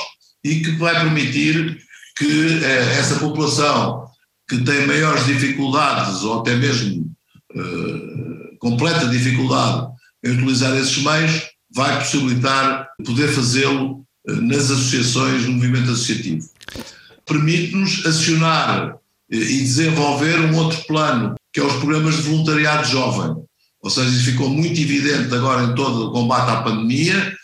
e 0.45 0.61
que 0.61 0.73
vai 0.73 0.95
permitir 0.95 1.78
que 2.17 2.64
eh, 2.64 2.99
essa 2.99 3.19
população 3.19 4.07
que 4.49 4.59
tem 4.59 4.87
maiores 4.87 5.26
dificuldades 5.26 6.23
ou 6.23 6.40
até 6.40 6.57
mesmo 6.57 7.14
eh, 7.55 8.57
completa 8.59 9.07
dificuldade 9.09 9.88
em 10.25 10.31
utilizar 10.31 10.75
esses 10.76 10.99
meios, 10.99 11.43
vai 11.75 11.99
possibilitar 11.99 12.88
poder 13.05 13.28
fazê-lo 13.28 14.05
eh, 14.26 14.33
nas 14.33 14.71
associações 14.71 15.45
no 15.45 15.52
movimento 15.52 15.90
associativo. 15.90 16.49
Permite-nos 17.26 18.07
acionar 18.07 18.98
e 19.30 19.61
desenvolver 19.61 20.40
um 20.40 20.56
outro 20.56 20.82
plano, 20.87 21.35
que 21.52 21.61
é 21.61 21.64
os 21.64 21.75
programas 21.75 22.16
de 22.16 22.23
voluntariado 22.23 22.88
jovem. 22.88 23.37
Ou 23.82 23.90
seja, 23.90 24.08
isso 24.08 24.25
ficou 24.25 24.49
muito 24.49 24.80
evidente 24.80 25.35
agora 25.35 25.64
em 25.64 25.75
todo 25.75 26.06
o 26.08 26.12
combate 26.12 26.50
à 26.50 26.62
pandemia. 26.62 27.37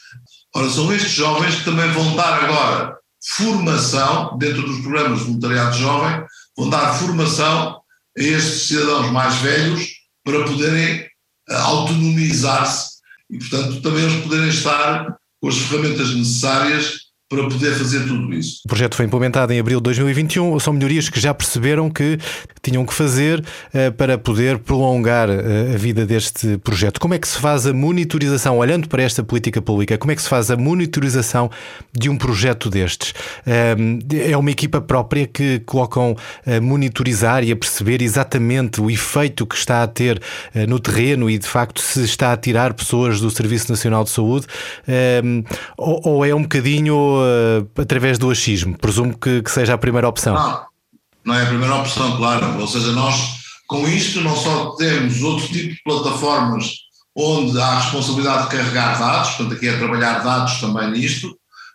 Ora, 0.54 0.68
são 0.70 0.92
estes 0.92 1.12
jovens 1.12 1.56
que 1.56 1.64
também 1.64 1.90
vão 1.90 2.16
dar 2.16 2.44
agora 2.44 2.96
formação, 3.36 4.36
dentro 4.38 4.62
dos 4.62 4.80
programas 4.80 5.20
de 5.20 5.24
voluntariado 5.26 5.78
jovem, 5.78 6.24
vão 6.56 6.68
dar 6.68 6.94
formação 6.94 7.80
a 8.16 8.22
estes 8.22 8.68
cidadãos 8.68 9.10
mais 9.10 9.36
velhos 9.36 9.88
para 10.22 10.44
poderem 10.44 11.06
eh, 11.48 11.54
autonomizar-se 11.54 12.94
e, 13.30 13.38
portanto, 13.38 13.80
também 13.80 14.04
eles 14.04 14.22
poderem 14.22 14.48
estar 14.48 15.16
com 15.40 15.48
as 15.48 15.56
ferramentas 15.56 16.14
necessárias 16.14 17.03
para 17.28 17.42
poder 17.44 17.72
fazer 17.72 18.06
tudo 18.06 18.34
isso. 18.34 18.60
O 18.64 18.68
projeto 18.68 18.94
foi 18.94 19.06
implementado 19.06 19.52
em 19.52 19.58
abril 19.58 19.78
de 19.78 19.84
2021. 19.84 20.58
São 20.60 20.74
melhorias 20.74 21.08
que 21.08 21.18
já 21.18 21.32
perceberam 21.32 21.88
que 21.88 22.18
tinham 22.62 22.84
que 22.84 22.92
fazer 22.92 23.40
uh, 23.40 23.92
para 23.92 24.18
poder 24.18 24.58
prolongar 24.58 25.28
uh, 25.30 25.74
a 25.74 25.76
vida 25.76 26.04
deste 26.04 26.58
projeto. 26.58 27.00
Como 27.00 27.14
é 27.14 27.18
que 27.18 27.26
se 27.26 27.38
faz 27.38 27.66
a 27.66 27.72
monitorização, 27.72 28.58
olhando 28.58 28.88
para 28.88 29.02
esta 29.02 29.22
política 29.22 29.62
pública, 29.62 29.96
como 29.96 30.12
é 30.12 30.16
que 30.16 30.22
se 30.22 30.28
faz 30.28 30.50
a 30.50 30.56
monitorização 30.56 31.50
de 31.92 32.10
um 32.10 32.16
projeto 32.16 32.68
destes? 32.68 33.10
Uh, 33.46 33.98
é 34.30 34.36
uma 34.36 34.50
equipa 34.50 34.80
própria 34.80 35.26
que 35.26 35.60
colocam 35.60 36.14
a 36.46 36.60
monitorizar 36.60 37.42
e 37.42 37.50
a 37.50 37.56
perceber 37.56 38.02
exatamente 38.02 38.82
o 38.82 38.90
efeito 38.90 39.46
que 39.46 39.54
está 39.54 39.82
a 39.82 39.86
ter 39.86 40.20
no 40.68 40.78
terreno 40.78 41.28
e, 41.30 41.38
de 41.38 41.46
facto, 41.46 41.80
se 41.80 42.04
está 42.04 42.32
a 42.32 42.36
tirar 42.36 42.74
pessoas 42.74 43.20
do 43.20 43.30
Serviço 43.30 43.70
Nacional 43.70 44.04
de 44.04 44.10
Saúde, 44.10 44.46
ou, 45.76 46.00
ou 46.04 46.24
é 46.24 46.34
um 46.34 46.42
bocadinho 46.42 47.13
uh, 47.16 47.80
através 47.80 48.18
do 48.18 48.30
achismo? 48.30 48.76
Presumo 48.76 49.16
que, 49.16 49.42
que, 49.42 49.50
seja 49.50 49.74
a 49.74 49.78
primeira 49.78 50.08
opção. 50.08 50.34
Não, 50.34 50.62
não 51.24 51.34
é 51.34 51.42
a 51.42 51.46
primeira 51.46 51.74
opção, 51.76 52.16
claro. 52.16 52.60
Ou 52.60 52.66
seja, 52.66 52.92
nós 52.92 53.44
com 53.66 53.88
isto 53.88 54.20
não 54.20 54.36
só 54.36 54.70
temos 54.76 55.22
outro 55.22 55.46
tipo 55.48 55.74
de 55.74 55.82
plataformas 55.82 56.84
onde 57.16 57.58
há 57.60 57.66
a 57.66 57.80
responsabilidade 57.80 58.44
de 58.44 58.56
carregar 58.56 58.98
dados, 58.98 59.30
portanto 59.30 59.56
aqui 59.56 59.68
é 59.68 59.78
trabalhar 59.78 60.18
dados 60.18 60.60
também 60.60 60.90
nisto, 60.90 61.28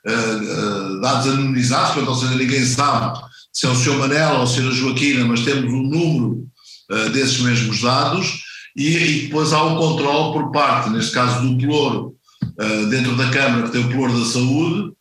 uh, 0.08 0.98
uh, 0.98 1.02
dados 1.02 1.28
anonimizados, 1.28 1.94
portanto, 1.94 2.10
ou 2.10 2.16
seja, 2.16 2.36
ninguém 2.36 2.66
sabe 2.66 3.20
se 3.52 3.66
é 3.66 3.70
o 3.70 3.76
Sr. 3.76 3.98
Manela 3.98 4.40
ou 4.40 4.48
se 4.48 4.60
é 4.60 4.68
a 4.68 4.72
Joaquina, 4.72 5.26
mas 5.26 5.42
temos 5.42 5.74
um 5.74 5.84
número 5.84 6.48
uh, 6.92 7.10
desses 7.10 7.40
mesmos 7.40 7.82
dados 7.82 8.44
e, 8.76 8.98
e, 8.98 9.22
depois 9.24 9.54
há 9.54 9.64
o 9.64 9.78
controle 9.78 10.34
por 10.34 10.52
parte, 10.52 10.90
neste 10.90 11.12
caso 11.12 11.42
do 11.42 11.58
Pelouro, 11.58 12.16
dentro 12.90 13.16
da 13.16 13.30
Câmara 13.30 13.64
que 13.64 13.72
tem 13.72 13.84
o 13.84 13.88
Pelouro 13.88 14.20
da 14.20 14.26
Saúde, 14.26 14.92
eh, 14.92 14.99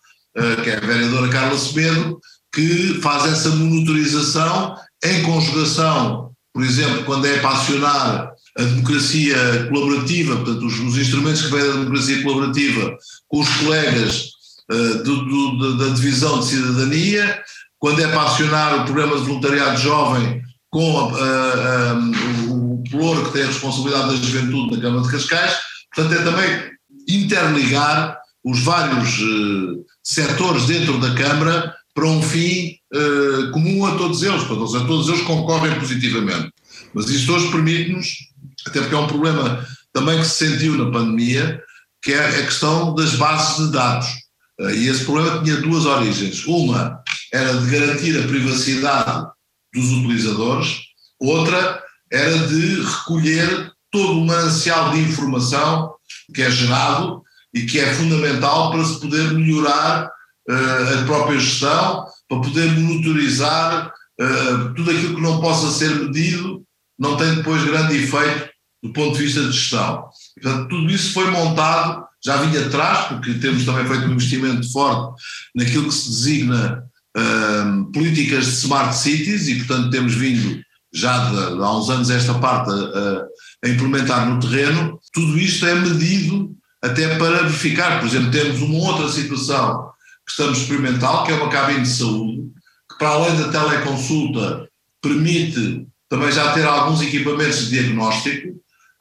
que 0.63 0.71
é 0.71 0.77
a 0.77 0.81
vereadora 0.81 1.29
Carla 1.29 1.59
Semedo, 1.59 2.21
que 2.53 3.01
faz 3.03 3.27
essa 3.27 3.51
monitorização 3.51 4.77
em 5.05 5.23
conjugação, 5.23 6.33
por 6.53 6.65
exemplo, 6.65 7.05
quando 7.05 7.27
é 7.27 7.39
para 7.39 7.51
acionar 7.51 8.33
a 8.59 8.63
democracia 8.63 9.37
colaborativa, 9.69 10.37
portanto, 10.37 10.67
os, 10.67 10.81
os 10.81 10.99
instrumentos 10.99 11.43
que 11.43 11.51
vêm 11.53 11.65
da 11.65 11.73
democracia 11.73 12.23
colaborativa 12.23 12.97
com 13.29 13.41
os 13.41 13.49
colegas 13.59 14.31
uh, 14.71 15.03
do, 15.05 15.25
do, 15.25 15.79
da 15.79 15.95
Divisão 15.95 16.41
de 16.41 16.47
Cidadania, 16.47 17.41
quando 17.79 18.03
é 18.03 18.09
para 18.09 18.23
acionar 18.23 18.81
o 18.81 18.85
programa 18.85 19.17
de 19.17 19.27
voluntariado 19.27 19.81
jovem 19.81 20.43
com 20.71 20.91
uh, 20.91 21.15
uh, 21.15 22.51
o, 22.51 22.75
o 22.75 22.85
Ploro, 22.91 23.27
que 23.27 23.33
tem 23.33 23.45
a 23.45 23.47
responsabilidade 23.47 24.09
da 24.09 24.17
juventude 24.17 24.77
na 24.77 24.83
Câmara 24.83 25.03
de 25.03 25.13
Cascais, 25.13 25.57
portanto, 25.95 26.21
é 26.21 26.25
também 26.25 26.71
interligar 27.09 28.19
os 28.45 28.61
vários 28.61 29.21
uh, 29.21 29.85
setores 30.03 30.67
dentro 30.67 30.99
da 30.99 31.15
Câmara 31.15 31.75
para 31.95 32.07
um 32.07 32.23
fim 32.23 32.77
uh, 32.95 33.51
comum 33.51 33.85
a 33.87 33.97
todos 33.97 34.23
eles, 34.23 34.45
para 34.45 34.57
todos, 34.57 34.73
todos 34.73 35.09
eles 35.09 35.23
concorrem 35.23 35.79
positivamente. 35.79 36.53
Mas 36.95 37.09
isto 37.09 37.33
hoje 37.33 37.51
permite-nos, 37.51 38.17
até 38.67 38.81
porque 38.81 38.95
é 38.95 38.99
um 38.99 39.07
problema 39.07 39.67
também 39.93 40.19
que 40.19 40.27
se 40.27 40.47
sentiu 40.47 40.77
na 40.77 40.93
pandemia, 40.93 41.61
que 42.01 42.13
é 42.13 42.25
a 42.25 42.45
questão 42.45 42.95
das 42.95 43.17
bases 43.17 43.67
de 43.67 43.73
dados. 43.73 44.09
Uh, 44.61 44.71
e 44.71 44.89
esse 44.89 45.05
problema 45.05 45.43
tinha 45.43 45.57
duas 45.57 45.87
origens. 45.87 46.47
Uma 46.47 47.03
era 47.33 47.59
de 47.59 47.71
garantir 47.71 48.19
a 48.19 48.27
privacidade 48.27 49.27
dos 49.75 49.91
utilizadores, 49.91 50.79
outra 51.21 51.83
era 52.11 52.39
de 52.47 52.81
recolher 52.81 53.73
todo 53.91 54.21
o 54.21 54.27
manancial 54.27 54.93
de 54.93 55.01
informação 55.01 55.95
que 56.35 56.43
é 56.43 56.51
gerado 56.51 57.23
e 57.55 57.63
que 57.63 57.81
é 57.81 57.93
fundamental 57.95 58.71
para 58.71 58.85
se 58.85 59.01
poder 59.01 59.33
melhorar 59.33 60.11
uh, 60.49 61.01
a 61.01 61.05
própria 61.05 61.39
gestão, 61.39 62.07
para 62.29 62.41
poder 62.41 62.71
monitorizar 62.73 63.93
uh, 64.21 64.75
tudo 64.75 64.91
aquilo 64.91 65.17
que 65.17 65.23
não 65.23 65.41
possa 65.41 65.71
ser 65.71 65.95
medido, 65.95 66.63
não 66.99 67.17
tem 67.17 67.37
depois 67.37 67.65
grande 67.65 67.97
efeito 67.97 68.51
do 68.83 68.93
ponto 68.93 69.17
de 69.17 69.25
vista 69.25 69.41
de 69.41 69.53
gestão. 69.53 70.05
Portanto, 70.41 70.69
tudo 70.69 70.91
isso 70.91 71.13
foi 71.13 71.31
montado, 71.31 72.05
já 72.25 72.37
vinha 72.37 72.67
atrás, 72.67 73.07
porque 73.07 73.35
temos 73.35 73.65
também 73.65 73.87
feito 73.87 74.07
um 74.07 74.13
investimento 74.13 74.71
forte 74.71 75.23
naquilo 75.55 75.89
que 75.89 75.95
se 75.95 76.09
designa 76.09 76.85
uh, 77.17 77.93
políticas 77.93 78.45
de 78.45 78.53
smart 78.53 78.95
cities 78.97 79.49
e, 79.49 79.57
portanto, 79.57 79.91
temos 79.91 80.15
vindo 80.15 80.61
já 80.93 81.31
de, 81.31 81.57
de 81.57 81.63
há 81.63 81.77
uns 81.77 81.91
anos 81.91 82.11
esta 82.11 82.35
parte 82.35 82.71
a 83.65 83.69
implementar 83.69 84.29
no 84.29 84.41
terreno. 84.41 84.99
Tudo 85.13 85.39
isto 85.39 85.67
é 85.67 85.75
medido 85.75 86.57
até 86.83 87.17
para 87.17 87.43
verificar, 87.43 87.99
por 88.01 88.09
exemplo, 88.09 88.31
temos 88.31 88.61
uma 88.61 88.79
outra 88.79 89.09
situação 89.09 89.91
que 90.27 90.31
estamos 90.31 90.59
experimental, 90.59 91.25
que 91.25 91.33
é 91.33 91.35
uma 91.35 91.49
cabine 91.49 91.83
de 91.83 91.89
saúde, 91.89 92.43
que 92.91 92.99
para 92.99 93.09
além 93.09 93.37
da 93.37 93.49
teleconsulta 93.49 94.69
permite 95.01 95.87
também 96.09 96.33
já 96.33 96.53
ter 96.53 96.65
alguns 96.65 97.03
equipamentos 97.03 97.69
de 97.69 97.71
diagnóstico, 97.71 98.49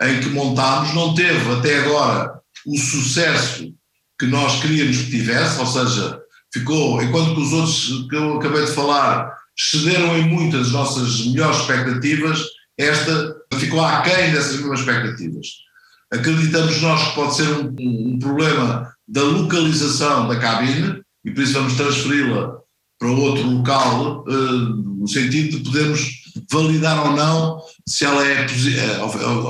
em 0.01 0.19
que 0.19 0.29
montámos, 0.29 0.93
não 0.93 1.13
teve 1.13 1.53
até 1.53 1.79
agora 1.79 2.39
o 2.65 2.77
sucesso 2.77 3.73
que 4.19 4.25
nós 4.25 4.61
queríamos 4.61 4.97
que 4.97 5.11
tivesse, 5.11 5.59
ou 5.59 5.65
seja, 5.65 6.19
ficou, 6.53 7.01
enquanto 7.01 7.35
que 7.35 7.41
os 7.41 7.53
outros 7.53 8.07
que 8.09 8.15
eu 8.15 8.37
acabei 8.37 8.65
de 8.65 8.71
falar 8.71 9.31
excederam 9.57 10.17
em 10.17 10.27
muitas 10.29 10.71
nossas 10.71 11.25
melhores 11.25 11.57
expectativas, 11.57 12.43
esta 12.77 13.35
ficou 13.55 13.83
aquém 13.83 14.31
dessas 14.31 14.57
mesmas 14.57 14.79
expectativas. 14.79 15.47
Acreditamos 16.11 16.81
nós 16.81 17.09
que 17.09 17.15
pode 17.15 17.35
ser 17.35 17.49
um, 17.49 17.75
um 17.79 18.19
problema 18.19 18.93
da 19.07 19.23
localização 19.23 20.27
da 20.27 20.37
cabine 20.37 21.01
e 21.25 21.31
por 21.31 21.43
isso 21.43 21.53
vamos 21.53 21.73
transferi-la 21.73 22.57
para 22.99 23.09
outro 23.09 23.47
local, 23.47 24.23
uh, 24.27 24.31
no 24.99 25.07
sentido 25.07 25.57
de 25.57 25.63
podermos 25.63 26.23
validar 26.51 27.05
ou 27.05 27.15
não 27.15 27.61
se 27.87 28.05
ela 28.05 28.25
é, 28.25 28.45
eh, 28.45 28.99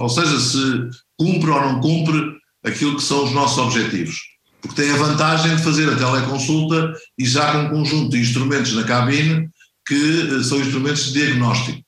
ou, 0.02 0.10
seja, 0.10 0.40
se 0.40 0.90
cumpre 1.18 1.50
ou 1.50 1.62
não 1.62 1.82
cumpre 1.82 2.38
aquilo 2.64 2.96
que 2.96 3.04
são 3.04 3.24
os 3.24 3.32
nossos 3.32 3.58
objetivos. 3.58 4.16
Porque 4.62 4.82
tem 4.82 4.92
a 4.92 4.98
vantagem 4.98 5.56
de 5.56 5.64
fazer 5.64 5.90
a 5.90 5.96
teleconsulta 5.96 6.94
e 7.18 7.26
já 7.26 7.52
com 7.52 7.60
um 7.60 7.70
conjunto 7.70 8.10
de 8.12 8.20
instrumentos 8.20 8.74
na 8.74 8.84
cabine 8.84 9.50
que 9.88 9.96
uh, 9.96 10.44
são 10.44 10.60
instrumentos 10.60 11.06
de 11.06 11.14
diagnóstico. 11.14 11.82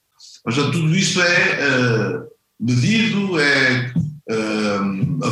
Portanto, 0.44 0.72
tudo 0.72 0.96
isto 0.96 1.22
é 1.22 2.22
medido, 2.60 3.40
é 3.40 3.92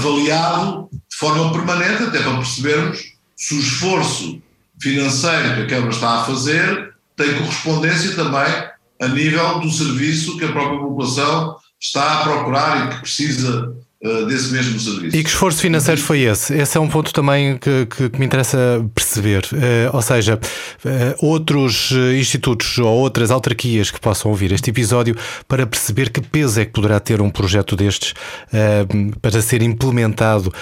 avaliado 0.08 0.90
de 0.92 1.16
forma 1.16 1.52
permanente, 1.52 2.04
até 2.04 2.22
para 2.22 2.38
percebermos 2.38 3.14
se 3.36 3.56
o 3.56 3.60
esforço 3.60 4.42
financeiro 4.80 5.56
que 5.56 5.62
a 5.62 5.68
Câmara 5.68 5.94
está 5.94 6.22
a 6.22 6.26
fazer 6.26 6.94
tem 7.16 7.34
correspondência 7.36 8.16
também 8.16 8.68
a 9.02 9.08
nível 9.08 9.60
do 9.60 9.72
serviço 9.72 10.38
que 10.38 10.46
a 10.46 10.52
própria 10.52 10.80
população 10.80 11.58
está 11.80 12.20
a 12.20 12.24
procurar 12.24 12.86
e 12.86 12.96
que 12.96 13.02
precisa 13.02 13.76
desse 14.01 14.51
mesmo 14.51 14.80
serviço. 14.80 15.18
E 15.18 15.24
que 15.24 15.30
esforço 15.30 15.60
financeiro 15.60 16.00
foi 16.00 16.22
esse? 16.22 16.54
Esse 16.54 16.77
é 16.77 16.82
um 16.82 16.88
ponto 16.88 17.12
também 17.12 17.58
que, 17.58 17.88
que, 17.88 18.10
que 18.10 18.20
me 18.20 18.25
interessa 18.27 18.86
perceber. 18.94 19.44
Uh, 19.51 19.96
ou 19.96 20.01
seja, 20.01 20.36
uh, 20.36 21.25
outros 21.25 21.92
institutos 22.16 22.77
ou 22.77 22.88
outras 22.88 23.32
autarquias 23.32 23.89
que 23.89 24.00
possam 24.00 24.30
ouvir 24.30 24.51
este 24.51 24.70
episódio 24.70 25.16
para 25.48 25.66
perceber 25.66 26.12
que 26.12 26.22
peso 26.22 26.60
é 26.60 26.66
que 26.66 26.72
poderá 26.72 27.00
ter 27.00 27.22
um 27.22 27.30
projeto 27.30 27.75
destes 27.75 28.12
uh, 28.12 29.20
para 29.20 29.42
ser 29.42 29.62
implementado, 29.62 30.54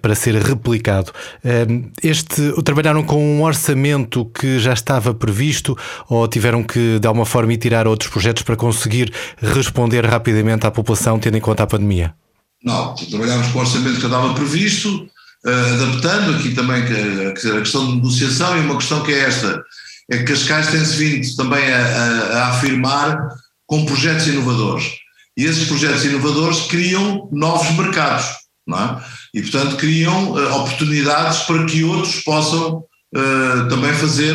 para 0.00 0.14
ser 0.14 0.34
replicado. 0.36 1.12
este 2.02 2.52
trabalharam 2.62 3.02
com 3.02 3.22
um 3.22 3.42
orçamento 3.42 4.24
que 4.26 4.58
já 4.58 4.72
estava 4.72 5.12
previsto 5.12 5.76
ou 6.08 6.26
tiveram 6.28 6.62
que, 6.62 6.98
de 6.98 7.06
alguma 7.06 7.26
forma, 7.26 7.52
ir 7.52 7.58
tirar 7.58 7.86
outros 7.86 8.10
projetos 8.10 8.42
para 8.42 8.56
conseguir 8.56 9.12
responder 9.40 10.04
rapidamente 10.04 10.66
à 10.66 10.70
população, 10.70 11.18
tendo 11.18 11.36
em 11.36 11.40
conta 11.40 11.62
a 11.62 11.66
pandemia? 11.66 12.14
Não, 12.62 12.94
trabalhámos 12.94 13.48
com 13.48 13.58
o 13.58 13.62
orçamento 13.62 13.98
que 13.98 14.04
estava 14.04 14.34
previsto, 14.34 15.08
uh, 15.46 15.74
adaptando 15.74 16.36
aqui 16.36 16.54
também 16.54 16.84
que, 16.84 17.48
a 17.48 17.60
questão 17.60 17.86
de 17.86 17.94
negociação 17.96 18.56
e 18.56 18.60
uma 18.60 18.76
questão 18.76 19.02
que 19.02 19.12
é 19.12 19.20
esta, 19.20 19.62
é 20.10 20.18
que 20.18 20.24
Cascais 20.24 20.68
tem-se 20.68 20.96
vindo 20.96 21.36
também 21.36 21.72
a, 21.72 21.78
a, 21.78 22.38
a, 22.38 22.48
afirmar 22.48 23.28
com 23.66 23.86
projetos 23.86 24.26
inovadores. 24.26 24.84
E 25.36 25.44
esses 25.44 25.68
projetos 25.68 26.04
inovadores 26.04 26.60
criam 26.62 27.28
novos 27.32 27.70
mercados, 27.78 28.26
não 28.66 28.78
é? 28.78 29.04
E, 29.32 29.40
portanto, 29.40 29.76
criam 29.76 30.32
uh, 30.32 30.54
oportunidades 30.56 31.38
para 31.40 31.64
que 31.64 31.82
outros 31.82 32.16
possam 32.16 32.84
uh, 33.14 33.68
também 33.70 33.94
fazer 33.94 34.34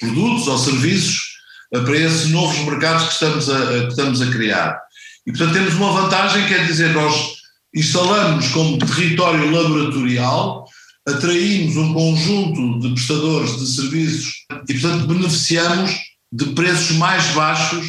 produtos 0.00 0.48
ou 0.48 0.58
serviços 0.58 1.36
para 1.70 1.96
esses 1.96 2.30
novos 2.30 2.58
mercados 2.60 3.06
que 3.06 3.12
estamos 3.12 3.48
a, 3.48 3.66
que 3.82 3.88
estamos 3.88 4.22
a 4.22 4.26
criar. 4.26 4.85
E, 5.26 5.32
portanto, 5.32 5.54
temos 5.54 5.74
uma 5.74 6.02
vantagem, 6.02 6.46
quer 6.46 6.64
dizer, 6.66 6.90
nós 6.90 7.36
instalamos 7.74 8.48
como 8.48 8.78
território 8.78 9.50
laboratorial, 9.50 10.64
atraímos 11.06 11.76
um 11.76 11.92
conjunto 11.92 12.80
de 12.80 12.94
prestadores 12.94 13.58
de 13.58 13.66
serviços 13.66 14.32
e, 14.68 14.74
portanto, 14.74 15.06
beneficiamos 15.06 15.92
de 16.32 16.46
preços 16.46 16.96
mais 16.96 17.24
baixos 17.28 17.86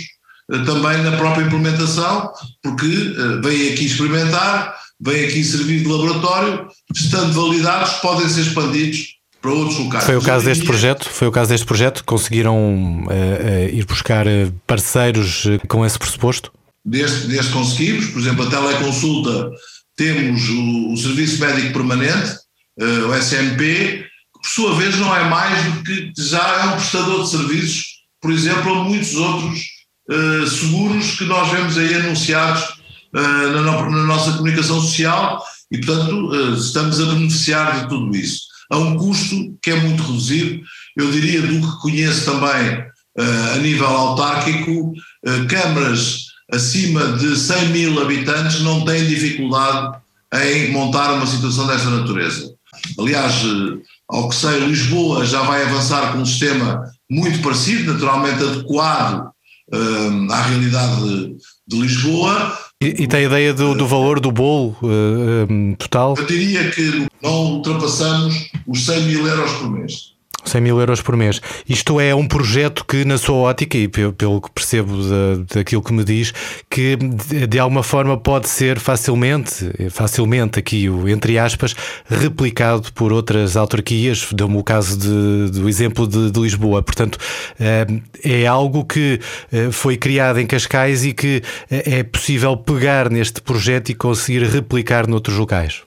eh, 0.51 0.59
também 0.65 1.01
na 1.03 1.17
própria 1.17 1.43
implementação, 1.43 2.31
porque 2.61 2.85
eh, 2.85 3.41
vêm 3.41 3.73
aqui 3.73 3.85
experimentar, 3.85 4.75
vêm 4.99 5.25
aqui 5.25 5.43
servir 5.43 5.83
de 5.83 5.87
laboratório, 5.87 6.67
estando 6.95 7.33
validados, 7.33 7.93
podem 7.95 8.27
ser 8.29 8.41
expandidos 8.41 9.17
para 9.41 9.51
outros 9.51 9.77
locais. 9.79 10.05
Foi 10.05 10.17
o 10.17 10.21
caso 10.21 10.45
deste 10.45 10.65
projeto? 10.65 11.09
Foi 11.09 11.27
o 11.27 11.31
caso 11.31 11.49
deste 11.49 11.65
projeto? 11.65 12.03
Conseguiram 12.03 12.57
uh, 12.57 13.07
uh, 13.07 13.69
ir 13.71 13.85
buscar 13.85 14.25
parceiros 14.65 15.43
com 15.67 15.85
esse 15.85 15.97
pressuposto? 15.97 16.51
Desde, 16.89 17.27
desde 17.27 17.51
conseguimos, 17.51 18.05
por 18.05 18.21
exemplo, 18.21 18.47
a 18.47 18.49
teleconsulta, 18.49 19.51
temos 19.97 20.47
o, 20.47 20.93
o 20.93 20.97
Serviço 20.97 21.37
Médico 21.41 21.73
Permanente, 21.73 22.37
uh, 22.79 23.09
o 23.09 23.13
SMP, 23.15 24.05
que 24.33 24.41
por 24.41 24.47
sua 24.47 24.75
vez 24.75 24.95
não 24.97 25.13
é 25.13 25.25
mais 25.25 25.65
do 25.65 25.83
que 25.83 26.13
já 26.17 26.41
é 26.41 26.65
um 26.67 26.77
prestador 26.77 27.23
de 27.25 27.29
serviços, 27.29 27.83
por 28.21 28.31
exemplo, 28.31 28.71
a 28.71 28.83
muitos 28.85 29.15
outros 29.15 29.59
uh, 30.09 30.47
seguros 30.47 31.17
que 31.17 31.25
nós 31.25 31.51
vemos 31.51 31.77
aí 31.77 31.93
anunciados 31.95 32.63
uh, 32.63 33.51
na, 33.51 33.89
na, 33.89 34.03
nossa 34.03 34.37
comunicação 34.37 34.79
social. 34.79 35.43
E, 35.69 35.79
portanto, 35.79 36.55
estamos 36.55 37.01
a 37.01 37.05
beneficiar 37.05 37.81
de 37.81 37.89
tudo 37.89 38.15
isso. 38.15 38.43
A 38.71 38.77
um 38.77 38.95
custo 38.95 39.35
que 39.61 39.71
é 39.71 39.75
muito 39.75 40.03
reduzido, 40.03 40.63
eu 40.95 41.11
diria, 41.11 41.41
do 41.41 41.59
que 41.59 41.81
conheço 41.81 42.23
também 42.23 42.85
a 43.53 43.57
nível 43.57 43.87
autárquico, 43.87 44.93
câmaras 45.49 46.26
acima 46.51 47.13
de 47.13 47.35
100 47.35 47.69
mil 47.69 48.01
habitantes 48.01 48.61
não 48.61 48.85
têm 48.85 49.05
dificuldade 49.05 49.97
em 50.33 50.71
montar 50.71 51.13
uma 51.13 51.25
situação 51.25 51.67
desta 51.67 51.89
natureza. 51.89 52.53
Aliás, 52.99 53.33
eh, 53.43 53.77
ao 54.09 54.29
que 54.29 54.35
sei, 54.35 54.59
Lisboa 54.59 55.25
já 55.25 55.41
vai 55.41 55.63
avançar 55.63 56.11
com 56.11 56.19
um 56.19 56.25
sistema 56.25 56.83
muito 57.09 57.41
parecido, 57.41 57.93
naturalmente 57.93 58.43
adequado 58.43 59.31
uh, 59.73 60.31
à 60.31 60.41
realidade 60.43 61.01
de, 61.01 61.35
de 61.67 61.81
Lisboa. 61.81 62.57
E, 62.81 63.03
e, 63.03 63.07
tem 63.07 63.21
a 63.21 63.27
ideia 63.27 63.53
do, 63.53 63.73
do 63.73 63.87
valor 63.87 64.19
do 64.19 64.31
bolo 64.31 64.77
uh, 64.83 65.75
total? 65.77 66.15
Eu 66.17 66.25
diria 66.25 66.69
que 66.69 67.07
não 67.23 67.53
ultrapassamos 67.53 68.49
os 68.67 68.85
100 68.85 69.03
mil 69.03 69.27
euros 69.27 69.51
por 69.53 69.71
mês. 69.71 70.16
100 70.47 70.61
mil 70.61 70.79
euros 70.79 71.01
por 71.01 71.15
mês. 71.15 71.41
Isto 71.67 71.99
é 71.99 72.15
um 72.15 72.27
projeto 72.27 72.85
que, 72.85 73.05
na 73.05 73.17
sua 73.17 73.35
ótica, 73.35 73.77
e 73.77 73.87
pelo 73.87 74.41
que 74.41 74.51
percebo 74.51 74.97
daquilo 75.53 75.81
que 75.81 75.93
me 75.93 76.03
diz, 76.03 76.33
que 76.69 76.95
de 76.95 77.59
alguma 77.59 77.83
forma 77.83 78.17
pode 78.17 78.49
ser 78.49 78.79
facilmente, 78.79 79.69
facilmente 79.89 80.59
aqui, 80.59 80.87
entre 81.07 81.37
aspas, 81.37 81.75
replicado 82.09 82.91
por 82.93 83.11
outras 83.11 83.55
autarquias, 83.55 84.27
dou-me 84.31 84.57
o 84.57 84.63
caso 84.63 84.97
de, 84.97 85.59
do 85.59 85.69
exemplo 85.69 86.07
de, 86.07 86.31
de, 86.31 86.39
Lisboa. 86.39 86.81
Portanto, 86.81 87.17
eh, 87.59 87.85
é 88.23 88.45
algo 88.47 88.85
que 88.85 89.19
eh, 89.51 89.71
foi 89.71 89.97
criado 89.97 90.39
em 90.39 90.45
Cascais 90.45 91.05
e 91.05 91.13
que 91.13 91.41
eh, 91.69 91.99
é 91.99 92.03
possível 92.03 92.55
pegar 92.55 93.09
neste 93.09 93.41
projeto 93.41 93.89
e 93.89 93.95
conseguir 93.95 94.43
replicar 94.43 95.07
noutros 95.07 95.37
locais. 95.37 95.81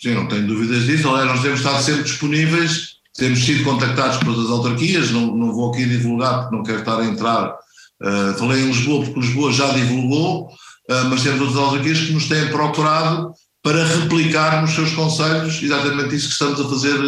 Sim, 0.00 0.14
não 0.14 0.26
tenho 0.26 0.46
dúvidas 0.46 0.84
disso. 0.84 1.08
Aliás, 1.08 1.28
nós 1.28 1.42
temos 1.42 1.60
estado 1.60 1.82
sempre 1.82 2.02
disponíveis 2.02 2.91
temos 3.16 3.44
sido 3.44 3.64
contactados 3.64 4.16
outras 4.26 4.50
autarquias, 4.50 5.10
não, 5.10 5.36
não 5.36 5.52
vou 5.52 5.72
aqui 5.72 5.84
divulgar 5.84 6.42
porque 6.42 6.56
não 6.56 6.62
quero 6.62 6.78
estar 6.78 6.98
a 6.98 7.04
entrar. 7.04 7.54
Uh, 8.00 8.38
falei 8.38 8.62
em 8.62 8.66
Lisboa 8.66 9.04
porque 9.04 9.20
Lisboa 9.20 9.52
já 9.52 9.70
divulgou, 9.72 10.48
uh, 10.48 11.04
mas 11.08 11.22
temos 11.22 11.40
outras 11.40 11.58
autarquias 11.58 12.00
que 12.00 12.12
nos 12.12 12.28
têm 12.28 12.48
procurado 12.48 13.32
para 13.62 13.84
replicar 13.84 14.60
nos 14.60 14.72
seus 14.72 14.92
conselhos 14.92 15.62
exatamente 15.62 16.16
isso 16.16 16.26
que 16.26 16.32
estamos 16.32 16.60
a 16.60 16.68
fazer 16.68 16.98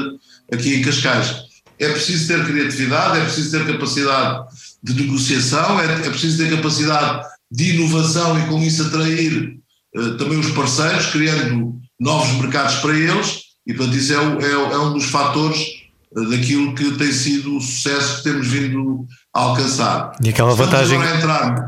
aqui 0.52 0.76
em 0.76 0.82
Cascais. 0.82 1.42
É 1.78 1.88
preciso 1.90 2.28
ter 2.28 2.44
criatividade, 2.46 3.18
é 3.18 3.24
preciso 3.24 3.50
ter 3.50 3.66
capacidade 3.66 4.44
de 4.82 4.94
negociação, 4.94 5.80
é, 5.80 6.06
é 6.06 6.10
preciso 6.10 6.38
ter 6.38 6.54
capacidade 6.54 7.26
de 7.50 7.74
inovação 7.74 8.38
e 8.38 8.46
com 8.46 8.62
isso 8.62 8.82
atrair 8.82 9.56
uh, 9.96 10.16
também 10.16 10.38
os 10.38 10.50
parceiros, 10.50 11.06
criando 11.06 11.74
novos 11.98 12.30
mercados 12.40 12.76
para 12.76 12.94
eles, 12.96 13.40
e 13.66 13.72
portanto 13.72 13.96
isso 13.96 14.12
é, 14.12 14.16
é, 14.16 14.52
é 14.52 14.78
um 14.78 14.92
dos 14.92 15.06
fatores 15.06 15.83
daquilo 16.14 16.74
que 16.74 16.92
tem 16.92 17.12
sido 17.12 17.56
o 17.56 17.60
sucesso 17.60 18.18
que 18.18 18.24
temos 18.24 18.46
vindo 18.46 19.06
a 19.34 19.40
alcançar. 19.40 20.12
E 20.22 20.28
aquela 20.28 20.54
vantagem, 20.54 20.98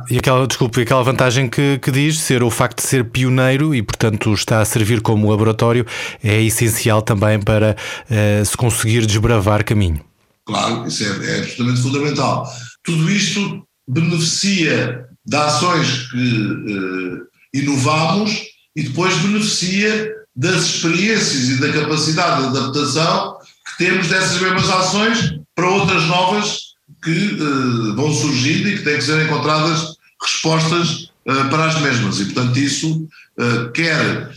e 0.09 0.19
aquela, 0.19 0.47
desculpe, 0.47 0.83
aquela 0.83 1.03
vantagem 1.03 1.49
que, 1.49 1.79
que 1.81 1.91
diz 1.91 2.21
ser 2.21 2.43
o 2.43 2.51
facto 2.51 2.79
de 2.79 2.85
ser 2.85 3.05
pioneiro 3.07 3.75
e, 3.75 3.83
portanto, 3.83 4.33
está 4.33 4.61
a 4.61 4.65
servir 4.65 5.01
como 5.01 5.29
laboratório 5.31 5.85
é 6.23 6.41
essencial 6.43 7.03
também 7.03 7.41
para 7.41 7.77
eh, 8.09 8.43
se 8.45 8.57
conseguir 8.57 9.05
desbravar 9.05 9.65
caminho. 9.65 10.01
Claro, 10.47 10.87
isso 10.87 11.03
é, 11.03 11.07
é 11.07 11.39
absolutamente 11.41 11.83
fundamental. 11.83 12.49
Tudo 12.85 13.11
isto 13.11 13.67
beneficia 13.89 15.07
de 15.25 15.37
ações 15.37 16.09
que 16.11 17.27
eh, 17.55 17.59
inovamos 17.59 18.43
e 18.77 18.85
depois 18.85 19.17
beneficia 19.17 20.15
das 20.37 20.67
experiências 20.67 21.49
e 21.49 21.61
da 21.61 21.73
capacidade 21.73 22.43
de 22.43 22.59
adaptação 22.59 23.36
temos 23.79 24.09
dessas 24.09 24.41
mesmas 24.41 24.69
ações 24.71 25.35
para 25.55 25.69
outras 25.69 26.05
novas 26.07 26.59
que 27.03 27.11
eh, 27.11 27.95
vão 27.95 28.13
surgindo 28.13 28.69
e 28.69 28.79
que 28.79 28.85
têm 28.85 28.97
que 28.97 29.05
ser 29.05 29.25
encontradas 29.25 29.97
respostas 30.23 31.11
eh, 31.27 31.45
para 31.51 31.67
as 31.67 31.81
mesmas. 31.81 32.21
E, 32.21 32.27
portanto, 32.27 32.57
isso 32.59 33.07
eh, 33.39 33.71
quer 33.75 34.31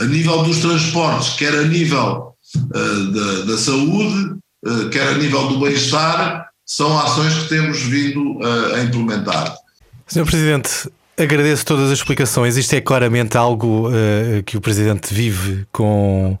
a 0.00 0.04
nível 0.04 0.42
dos 0.42 0.58
transportes, 0.58 1.34
quer 1.34 1.54
a 1.54 1.62
nível 1.62 2.34
da, 2.54 3.44
da 3.44 3.58
saúde, 3.58 4.36
quer 4.92 5.08
a 5.08 5.14
nível 5.14 5.48
do 5.48 5.60
bem-estar, 5.60 6.48
são 6.64 6.98
ações 6.98 7.34
que 7.34 7.48
temos 7.48 7.80
vindo 7.82 8.38
a 8.74 8.80
implementar. 8.80 9.54
Senhor 10.06 10.26
Presidente, 10.26 10.90
agradeço 11.18 11.66
todas 11.66 11.90
as 11.90 11.98
explicações. 11.98 12.56
Isto 12.56 12.74
é 12.74 12.80
claramente 12.80 13.36
algo 13.36 13.90
eh, 13.92 14.42
que 14.46 14.56
o 14.56 14.60
Presidente 14.60 15.12
vive 15.12 15.66
com, 15.72 16.38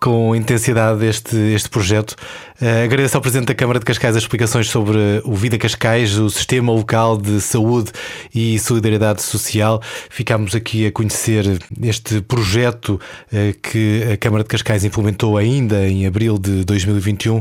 com 0.00 0.34
intensidade 0.34 1.04
este, 1.04 1.36
este 1.36 1.68
projeto. 1.68 2.14
Eh, 2.60 2.84
agradeço 2.84 3.16
ao 3.16 3.20
Presidente 3.20 3.48
da 3.48 3.54
Câmara 3.54 3.78
de 3.78 3.84
Cascais 3.84 4.16
as 4.16 4.22
explicações 4.22 4.68
sobre 4.68 4.96
o 5.24 5.34
Vida 5.34 5.58
Cascais, 5.58 6.16
o 6.16 6.30
sistema 6.30 6.72
local 6.72 7.16
de 7.18 7.40
saúde 7.40 7.90
e 8.34 8.58
solidariedade 8.58 9.22
social. 9.22 9.82
Ficámos 10.08 10.54
aqui 10.54 10.86
a 10.86 10.92
conhecer 10.92 11.58
este 11.82 12.20
projeto 12.22 13.00
eh, 13.32 13.54
que 13.62 14.02
a 14.12 14.16
Câmara 14.16 14.44
de 14.44 14.48
Cascais 14.48 14.84
implementou 14.84 15.36
ainda 15.36 15.86
em 15.88 16.06
abril 16.06 16.38
de 16.38 16.64
2021. 16.64 17.40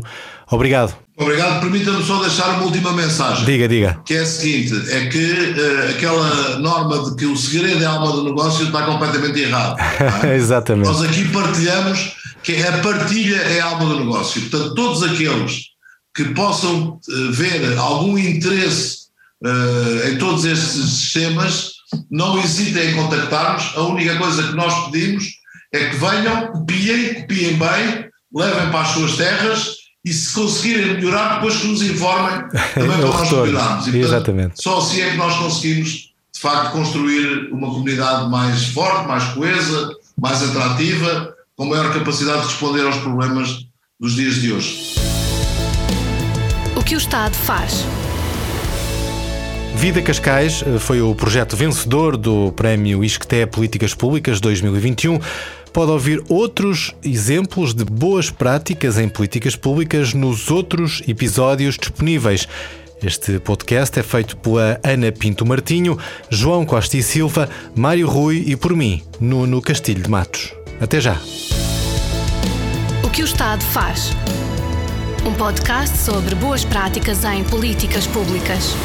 Obrigado. 0.49 1.06
Obrigado. 1.17 1.61
Permita-me 1.61 2.03
só 2.03 2.21
deixar 2.21 2.49
uma 2.51 2.65
última 2.65 2.93
mensagem. 2.93 3.43
Diga, 3.43 3.67
diga. 3.67 3.99
Que 4.05 4.13
é 4.13 4.19
a 4.19 4.25
seguinte: 4.25 4.91
é 4.91 5.07
que 5.07 5.55
eh, 5.57 5.95
aquela 5.95 6.59
norma 6.59 7.09
de 7.09 7.15
que 7.15 7.25
o 7.25 7.35
segredo 7.35 7.83
é 7.83 7.87
a 7.87 7.89
alma 7.89 8.11
do 8.11 8.23
negócio 8.23 8.67
está 8.67 8.83
completamente 8.83 9.39
errado. 9.39 9.77
é? 10.23 10.35
Exatamente. 10.37 10.87
Nós 10.87 11.01
aqui 11.01 11.27
partilhamos 11.29 12.15
que 12.43 12.63
a 12.63 12.77
partilha 12.77 13.37
é 13.37 13.59
a 13.59 13.65
alma 13.65 13.85
do 13.85 13.99
negócio. 13.99 14.41
Portanto, 14.41 14.75
todos 14.75 15.01
aqueles 15.01 15.63
que 16.15 16.25
possam 16.35 16.99
eh, 17.09 17.31
ver 17.31 17.77
algum 17.79 18.15
interesse 18.15 19.07
eh, 19.43 20.11
em 20.11 20.17
todos 20.19 20.45
estes 20.45 20.69
sistemas, 20.69 21.71
não 22.11 22.37
hesitem 22.39 22.91
em 22.91 22.95
contactar-nos. 22.95 23.75
A 23.75 23.81
única 23.81 24.15
coisa 24.17 24.43
que 24.43 24.55
nós 24.55 24.85
pedimos 24.85 25.25
é 25.73 25.89
que 25.89 25.95
venham, 25.95 26.47
copiem, 26.51 27.13
copiem 27.15 27.53
bem, 27.57 28.05
levem 28.33 28.69
para 28.69 28.81
as 28.81 28.89
suas 28.89 29.15
terras 29.15 29.76
e 30.07 30.13
se 30.13 30.33
conseguirem 30.33 30.93
melhorar, 30.95 31.35
depois 31.35 31.57
que 31.57 31.67
nos 31.67 31.81
informem 31.81 32.49
também 32.73 32.97
É 32.97 33.01
para 33.01 33.07
nós 33.07 33.31
melhorarmos. 33.31 33.87
E, 33.87 33.91
portanto, 33.91 33.95
Exatamente. 34.05 34.63
Só 34.63 34.77
assim 34.77 35.01
é 35.01 35.11
que 35.11 35.17
nós 35.17 35.35
conseguimos, 35.35 36.13
de 36.33 36.39
facto, 36.39 36.71
construir 36.71 37.51
uma 37.51 37.67
comunidade 37.67 38.29
mais 38.29 38.67
forte, 38.67 39.07
mais 39.07 39.23
coesa, 39.25 39.91
mais 40.19 40.41
atrativa, 40.41 41.35
com 41.57 41.65
maior 41.65 41.93
capacidade 41.93 42.41
de 42.41 42.47
responder 42.47 42.85
aos 42.85 42.97
problemas 42.97 43.67
dos 43.99 44.15
dias 44.15 44.35
de 44.35 44.53
hoje. 44.53 44.95
O 46.75 46.83
que 46.83 46.95
o 46.95 46.97
Estado 46.97 47.35
faz? 47.35 47.85
Vida 49.77 50.01
Cascais 50.01 50.63
eh, 50.63 50.79
foi 50.79 51.01
o 51.01 51.13
projeto 51.13 51.55
vencedor 51.55 52.17
do 52.17 52.51
Prémio 52.51 53.03
ISCTE 53.03 53.45
Políticas 53.45 53.93
Públicas 53.93 54.41
2021. 54.41 55.19
Pode 55.71 55.91
ouvir 55.91 56.23
outros 56.27 56.95
exemplos 57.03 57.75
de 57.75 57.85
boas 57.85 58.31
práticas 58.31 58.97
em 58.97 59.07
políticas 59.07 59.55
públicas 59.55 60.15
nos 60.15 60.49
outros 60.49 61.03
episódios 61.07 61.77
disponíveis. 61.77 62.47
Este 63.03 63.37
podcast 63.39 63.99
é 63.99 64.03
feito 64.03 64.35
pela 64.37 64.79
Ana 64.83 65.11
Pinto 65.11 65.45
Martinho, 65.45 65.95
João 66.27 66.65
Costa 66.65 66.97
e 66.97 67.03
Silva, 67.03 67.47
Mário 67.75 68.07
Rui 68.07 68.43
e 68.47 68.55
por 68.55 68.75
mim, 68.75 69.03
Nuno 69.19 69.61
Castilho 69.61 70.01
de 70.01 70.09
Matos. 70.09 70.55
Até 70.81 70.99
já! 70.99 71.21
O 73.03 73.09
que 73.11 73.21
o 73.21 73.25
Estado 73.25 73.63
faz? 73.65 74.09
Um 75.23 75.33
podcast 75.35 75.95
sobre 75.99 76.33
boas 76.33 76.65
práticas 76.65 77.23
em 77.23 77.43
políticas 77.43 78.07
públicas. 78.07 78.75